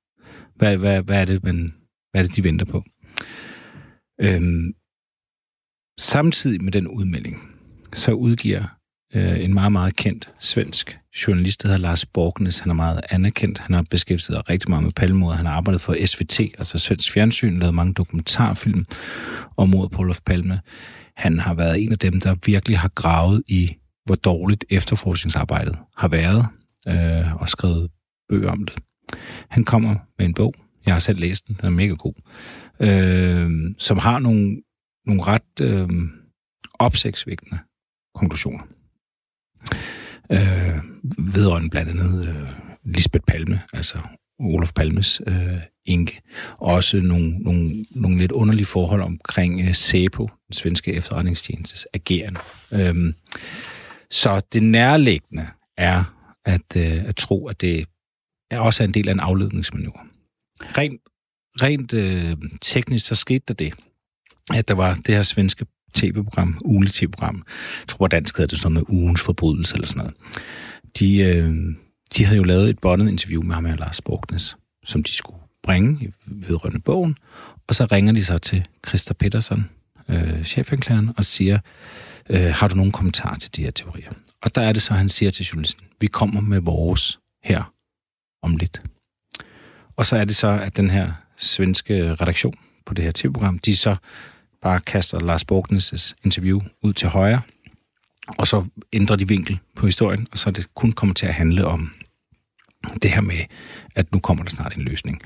[0.56, 1.74] Hvad, hvad, hvad, er, det, man,
[2.10, 2.84] hvad er det, de venter på?
[4.20, 4.74] Øhm,
[5.98, 7.56] samtidig med den udmelding,
[7.92, 8.64] så udgiver
[9.14, 12.58] øh, en meget, meget kendt svensk journalist, der hedder Lars Borgnes.
[12.58, 13.58] Han er meget anerkendt.
[13.58, 15.36] Han har beskæftiget sig rigtig meget med palmemord.
[15.36, 18.86] Han har arbejdet for SVT, altså Svensk Fjernsyn, lavet mange dokumentarfilm
[19.56, 20.60] om mordet på Olof Palme.
[21.16, 23.76] Han har været en af dem, der virkelig har gravet i,
[24.06, 26.46] hvor dårligt efterforskningsarbejdet har været,
[26.88, 27.90] øh, og skrevet
[28.28, 28.74] bøger om det.
[29.50, 30.54] Han kommer med en bog.
[30.86, 31.56] Jeg har selv læst den.
[31.56, 32.14] Den er mega god.
[32.80, 34.62] Øh, som har nogle,
[35.06, 35.88] nogle ret øh,
[36.74, 37.58] opsigtsvægtende
[38.14, 38.64] konklusioner.
[40.32, 40.78] Øh,
[41.34, 42.48] vedrørende blandt andet øh,
[42.84, 43.98] Lisbeth Palme, altså
[44.38, 46.20] Olof Palmes øh, enke.
[46.58, 52.40] Også nogle, nogle, nogle lidt underlige forhold omkring øh, SEPO, den svenske efterretningstjenestes agerende.
[52.72, 53.14] Øh,
[54.10, 56.04] så det nærliggende er
[56.44, 57.86] at, øh, at tro, at det
[58.50, 60.06] er også en del af en afledningsmanøvre.
[60.60, 61.00] Rent,
[61.62, 63.74] rent øh, teknisk så skete der det,
[64.54, 67.44] at der var det her svenske tv-program, ugenligt tv-program.
[67.80, 70.14] Jeg tror på dansk hedder det sådan med ugens forbrydelse eller sådan noget.
[70.98, 71.54] De, øh,
[72.16, 75.38] de havde jo lavet et bondet interview med ham og Lars Borgnes, som de skulle
[75.62, 77.16] bringe vedrørende bogen,
[77.66, 79.70] og så ringer de så til Christa Petersen,
[80.08, 81.58] øh, chefanklageren, og siger,
[82.30, 84.10] øh, har du nogen kommentar til de her teorier?
[84.42, 87.72] Og der er det så, han siger til journalisten, vi kommer med vores her
[88.42, 88.82] om lidt.
[89.96, 92.54] Og så er det så, at den her svenske redaktion
[92.86, 93.96] på det her tv-program, de så
[94.62, 97.40] bare kaster Lars Borgnes' interview ud til højre,
[98.28, 101.34] og så ændrer de vinkel på historien, og så er det kun kommer til at
[101.34, 101.92] handle om
[103.02, 103.44] det her med,
[103.94, 105.20] at nu kommer der snart en løsning.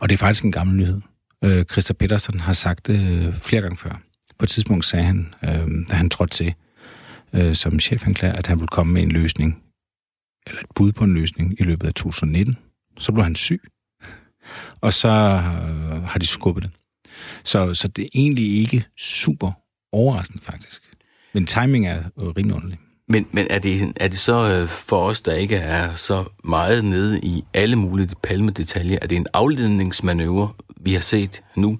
[0.00, 1.00] Og det er faktisk en gammel nyhed.
[1.44, 4.00] Øh, Christa Petersen har sagt det øh, flere gange før.
[4.38, 6.54] På et tidspunkt sagde han, øh, da han trådte til
[7.32, 9.62] øh, som chefanklager, at han ville komme med en løsning,
[10.46, 12.58] eller et bud på en løsning i løbet af 2019.
[12.98, 13.62] Så blev han syg,
[14.80, 16.70] og så øh, har de skubbet det.
[17.44, 19.52] Så, så det er egentlig ikke super
[19.92, 20.82] overraskende, faktisk.
[21.34, 22.78] Men timing er rimelig underlig.
[23.08, 26.84] Men, men er, det, er det så øh, for os, der ikke er så meget
[26.84, 31.78] nede i alle mulige palmedetaljer, er det en afledningsmanøvre, vi har set nu?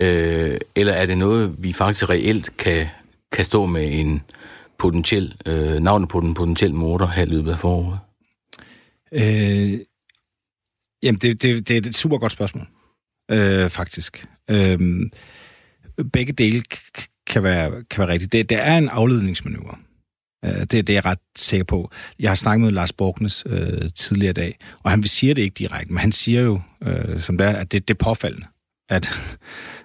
[0.00, 2.86] Øh, eller er det noget, vi faktisk reelt kan,
[3.32, 4.22] kan stå med en
[4.78, 7.98] potentiel, øh, navnet på den potentielle morder her i løbet af foråret?
[9.12, 9.80] Øh,
[11.02, 12.66] jamen, det, det, det er et super godt spørgsmål,
[13.30, 14.26] øh, faktisk.
[14.50, 14.78] Øh,
[16.12, 16.62] begge dele
[17.26, 18.32] kan være, kan være rigtigt.
[18.32, 19.76] Det, det er en afledningsmanøvre.
[20.44, 21.90] Øh, det, det er jeg ret sikker på.
[22.18, 25.54] Jeg har snakket med Lars Borgnes øh, tidligere i dag, og han siger det ikke
[25.54, 28.46] direkte, men han siger jo, øh, som det er, at det, det er påfaldende,
[28.88, 29.08] at,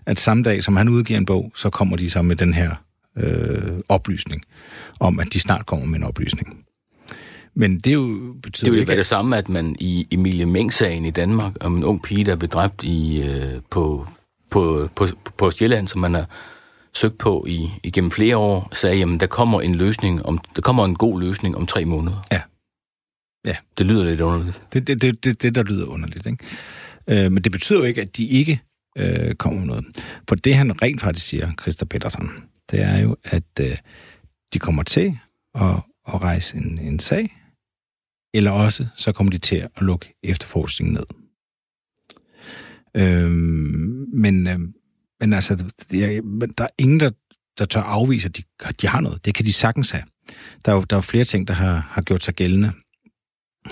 [0.10, 2.76] at samme dag, som han udgiver en bog, så kommer de så med den her
[3.18, 4.42] øh, oplysning
[5.00, 6.66] om, at de snart kommer med en oplysning.
[7.54, 10.46] Men det er jo betyder Det vil ikke, være det samme, at man i Emilie
[10.46, 14.08] Meng-sagen i Danmark, om en ung pige, der blev dræbt i, øh, på,
[14.50, 15.08] på, på,
[15.38, 16.26] på Sjælland, som man har
[16.94, 20.86] søgt på i, igennem flere år, sagde, jamen der kommer en løsning, om, der kommer
[20.86, 22.26] en god løsning om tre måneder.
[22.32, 22.42] Ja.
[23.46, 23.56] Ja.
[23.78, 24.62] Det lyder lidt underligt.
[24.74, 26.26] Det er det, det, det, det, der lyder underligt.
[26.26, 27.26] Ikke?
[27.26, 28.62] Øh, men det betyder jo ikke, at de ikke
[29.00, 29.86] øh, kommer noget.
[30.30, 32.30] For det, han rent faktisk siger, Christa Petersen,
[32.72, 33.78] det er jo, at øh,
[34.54, 35.18] de kommer til
[35.56, 35.76] at,
[36.08, 37.36] at rejse en, en sag,
[38.34, 41.06] eller også så kommer de til at lukke efterforskningen ned.
[42.96, 43.32] Øh,
[44.14, 44.60] men, øh,
[45.20, 47.10] men altså, jeg, men der er ingen, der,
[47.58, 48.44] der tør afvise, at de,
[48.82, 49.26] de har noget.
[49.26, 50.04] Det kan de sagtens have.
[50.66, 52.72] Der er jo der er flere ting, der har, har gjort sig gældende.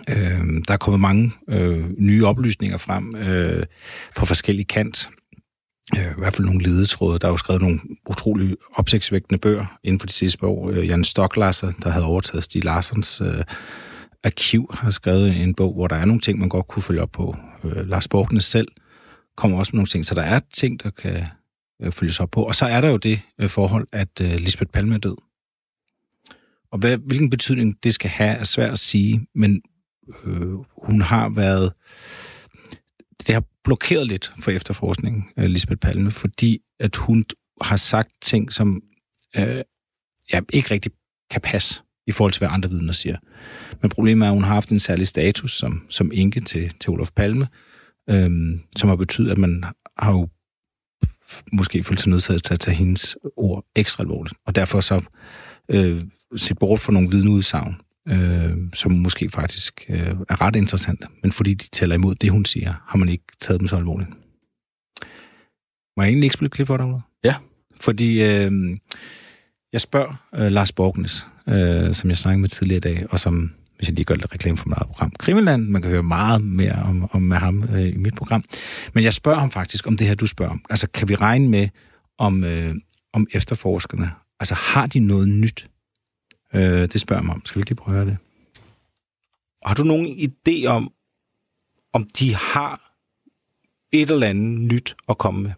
[0.09, 3.65] Øh, der er kommet mange øh, nye oplysninger frem øh,
[4.15, 5.09] på forskellige kant.
[5.95, 7.19] Øh, I hvert fald nogle ledetråde.
[7.19, 7.79] Der er jo skrevet nogle
[8.09, 10.69] utrolig opsigtsvægtende bøger inden for de sidste år.
[10.69, 13.43] Øh, Jan Stoklasser, der havde overtaget Stig Larsens øh,
[14.23, 17.11] arkiv, har skrevet en bog, hvor der er nogle ting, man godt kunne følge op
[17.11, 17.35] på.
[17.63, 18.67] Øh, Lars Borgnes selv
[19.37, 21.25] kommer også med nogle ting, så der er ting, der kan
[21.81, 22.43] øh, følges op på.
[22.43, 25.15] Og så er der jo det øh, forhold, at øh, Lisbeth Palme er død.
[26.71, 29.61] Og hvad, hvilken betydning det skal have, er svært at sige, men
[30.25, 30.53] øh,
[30.85, 31.73] hun har været...
[33.27, 37.25] Det har blokeret lidt for efterforskningen, øh, Lisbeth Palme, fordi at hun
[37.61, 38.81] har sagt ting, som
[39.35, 39.61] øh,
[40.33, 40.91] ja, ikke rigtig
[41.31, 43.17] kan passe i forhold til, hvad andre vidner siger.
[43.81, 46.89] Men problemet er, at hun har haft en særlig status som, som enke til, til
[46.89, 47.47] Olof Palme,
[48.09, 49.63] øhm, som har betydet, at man
[49.97, 50.27] har jo
[51.53, 54.35] måske følt sig nødsaget til at tage hendes ord ekstra alvorligt.
[54.45, 55.01] Og derfor så
[55.69, 56.03] øh,
[56.35, 61.53] set bort for nogle vidneudsagn, øh, som måske faktisk øh, er ret interessante, men fordi
[61.53, 64.09] de tæller imod det, hun siger, har man ikke taget dem så alvorligt.
[65.97, 66.99] Må jeg egentlig ikke spille klip for dig, Ulla?
[67.23, 67.35] Ja.
[67.81, 68.51] Fordi øh,
[69.73, 73.51] jeg spørger øh, Lars Borgnes, øh, som jeg snakkede med tidligere i dag, og som,
[73.75, 76.43] hvis jeg lige gør lidt reklame for mit eget program, Krimiland, man kan høre meget
[76.43, 78.43] mere om, om med ham øh, i mit program.
[78.93, 80.65] Men jeg spørger ham faktisk om det her, du spørger om.
[80.69, 81.69] Altså, kan vi regne med,
[82.17, 82.75] om, øh,
[83.13, 85.69] om efterforskerne, altså har de noget nyt?
[86.53, 87.45] Øh, det spørger mig om.
[87.45, 88.17] Skal vi ikke lige prøve at høre det?
[89.65, 90.93] Har du nogen idé om,
[91.93, 92.93] om de har
[93.91, 95.53] et eller andet nyt at komme med?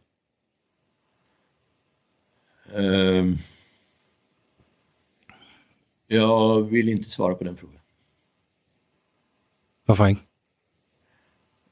[2.76, 3.38] Ehm,
[6.08, 7.80] jag vill inte svara på den frågan.
[9.86, 10.22] Hvorfor ikke?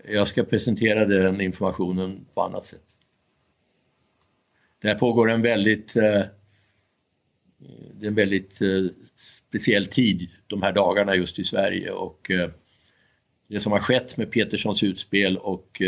[0.09, 2.83] Jag ska presentera den informationen på annat sätt.
[4.81, 6.23] Det här pågår en väldigt, eh,
[7.93, 8.85] det är en väldigt eh,
[9.49, 12.49] speciell tid de här dagarna just i Sverige och eh,
[13.47, 15.81] det som har skett med Peterssons utspel och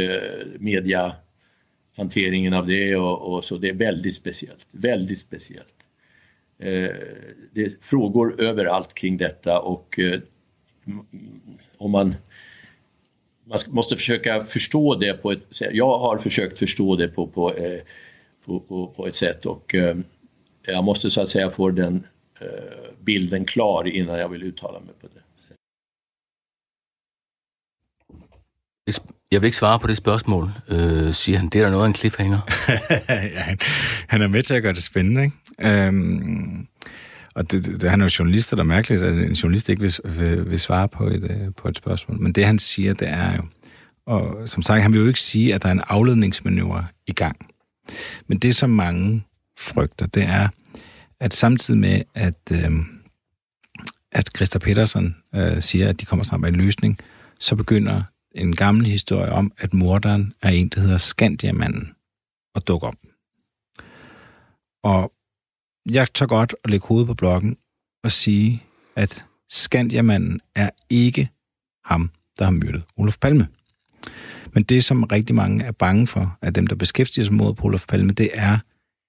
[0.60, 1.16] media
[2.00, 4.68] mediahanteringen av det och, och så, det är väldigt speciellt.
[4.72, 5.86] Väldigt speciellt.
[6.60, 6.92] Eh,
[7.54, 10.20] det är frågor överallt kring detta och eh,
[11.78, 12.16] om man
[13.44, 15.70] man måste försöka förstå det på ett sätt.
[15.74, 17.80] Jag har försökt förstå det på, på, eh,
[18.46, 19.98] på, på, på ett sätt och eh,
[20.66, 22.08] jag måste så att säga få den
[22.42, 22.48] eh,
[23.06, 25.24] bilden klar innan jag vill uttala mig på det.
[29.32, 31.50] Jeg vil ikke svare på det spørgsmål, øh, siger han.
[31.50, 32.40] Det er der noget af en cliffhanger.
[33.10, 33.58] ja, han,
[34.08, 35.86] han er med til at gøre det spændende, ikke?
[35.88, 36.68] Øhm,
[37.36, 39.82] og det, det, han er jo journalist, og det er mærkeligt, at en journalist ikke
[39.82, 42.22] vil, vil, vil svare på et, øh, på et spørgsmål.
[42.22, 43.44] Men det, han siger, det er jo...
[44.06, 47.48] Og som sagt, han vil jo ikke sige, at der er en afledningsmanøvre i gang.
[48.28, 49.24] Men det, som mange
[49.60, 50.48] frygter, det er,
[51.20, 52.72] at samtidig med, at, øh,
[54.12, 56.98] at Christa Petersen øh, siger, at de kommer sammen med en løsning,
[57.40, 61.96] så begynder en gammel historie om, at morderen er en, der hedder Skandiamanden,
[62.56, 62.96] og dukker op.
[64.84, 65.14] Og
[65.90, 67.58] jeg tager godt at lægge hovedet på blokken
[68.04, 68.64] og sige,
[68.96, 71.30] at Skandiamanden er ikke
[71.86, 73.48] ham, der har myrdet Olof Palme.
[74.54, 77.68] Men det, som rigtig mange er bange for, af dem, der beskæftiger sig mod på
[77.68, 78.58] Olof Palme, det er,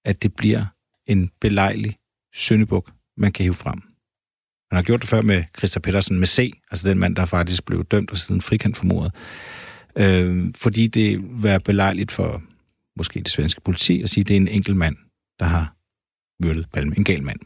[0.05, 0.64] at det bliver
[1.07, 1.96] en belejlig
[2.34, 3.82] søndebuk, man kan hive frem.
[4.70, 7.64] Man har gjort det før med Christa Pedersen med C, altså den mand, der faktisk
[7.64, 9.14] blev dømt og siden frikendt for mordet.
[9.96, 12.42] Øh, fordi det var belejligt for
[12.96, 14.96] måske det svenske politi at sige, at det er en enkelt mand,
[15.38, 15.74] der har
[16.42, 16.98] myrdet Palme.
[16.98, 17.38] En gal mand.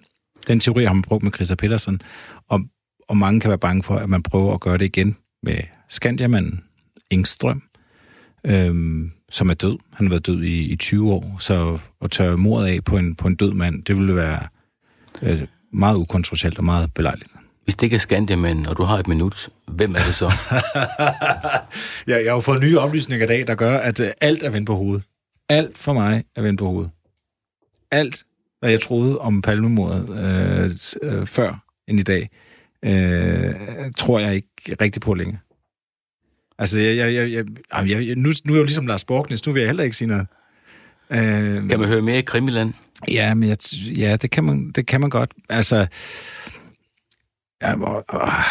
[0.46, 2.00] Den teori har man brugt med Christa Pedersen,
[2.48, 2.61] og,
[3.09, 6.64] og mange kan være bange for, at man prøver at gøre det igen med Skandiamanden,
[7.11, 7.62] Engstrøm,
[8.46, 9.78] øhm, som er død.
[9.92, 13.14] Han har været død i, i 20 år, så at tørre mordet af på en,
[13.14, 14.48] på en død mand, det ville være
[15.22, 15.42] øh,
[15.72, 17.30] meget ukontroversielt og meget belejligt.
[17.64, 20.24] Hvis det ikke er Skandiamanden, og du har et minut, hvem er det så?
[22.11, 24.50] ja, jeg har jo fået nye oplysninger i dag, der gør, at øh, alt er
[24.50, 25.05] vendt på hovedet.
[25.48, 26.90] Alt for mig er vendt på hovedet.
[27.90, 28.24] Alt,
[28.61, 30.70] hvad jeg troede om palmemordet øh,
[31.02, 32.30] øh, før end i dag,
[32.84, 33.55] øh,
[33.96, 35.38] tror jeg ikke rigtig på længere.
[36.59, 37.44] Altså, jeg, jeg, jeg, jeg,
[37.88, 39.96] jeg, jeg, nu, nu er jeg jo ligesom Lars Borgnes, nu vil jeg heller ikke
[39.96, 40.26] sige noget.
[41.11, 42.74] Øh, kan man høre mere i Krimiland?
[43.09, 45.32] Ja, men jeg, ja, det kan man, det kan man godt.
[45.48, 45.86] Altså,
[47.62, 48.44] ja, hvor, øh,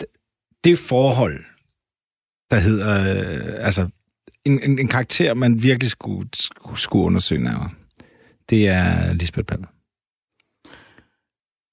[0.00, 0.06] det,
[0.64, 1.44] det forhold,
[2.50, 3.88] der hedder, øh, altså,
[4.44, 7.70] en, en, en karakter, man virkelig skulle, skulle, skulle undersøge nærmere,
[8.50, 9.66] det er Lisbeth Palmer.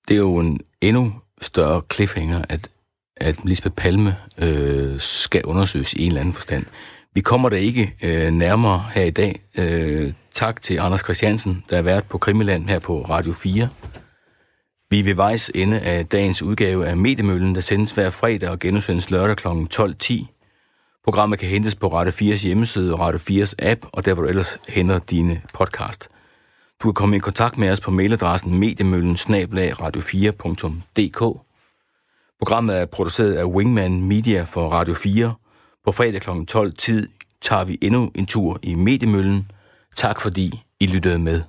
[0.07, 2.69] Det er jo en endnu større cliffhanger, at,
[3.17, 6.65] at Lisbeth Palme øh, skal undersøges i en eller anden forstand.
[7.16, 9.41] Vi kommer der ikke øh, nærmere her i dag.
[9.57, 13.70] Øh, tak til Anders Christiansen, der har været på Krimiland her på Radio 4.
[14.89, 18.59] Vi er ved vejs ende af dagens udgave af Mediemøllen, der sendes hver fredag og
[18.59, 19.47] genudsendes lørdag kl.
[19.47, 20.26] 12.10.
[21.03, 24.30] Programmet kan hentes på Radio 4's hjemmeside og Radio 4's app, og der hvor du
[24.30, 26.09] ellers henter dine podcast.
[26.84, 31.39] Du kan komme i kontakt med os på mailadressen mediemøllen radio4.dk.
[32.39, 35.34] Programmet er produceret af Wingman Media for Radio 4.
[35.86, 36.29] På fredag kl.
[36.47, 37.07] 12 tid
[37.41, 39.51] tager vi endnu en tur i Mediemøllen.
[39.95, 41.41] Tak fordi I lyttede med.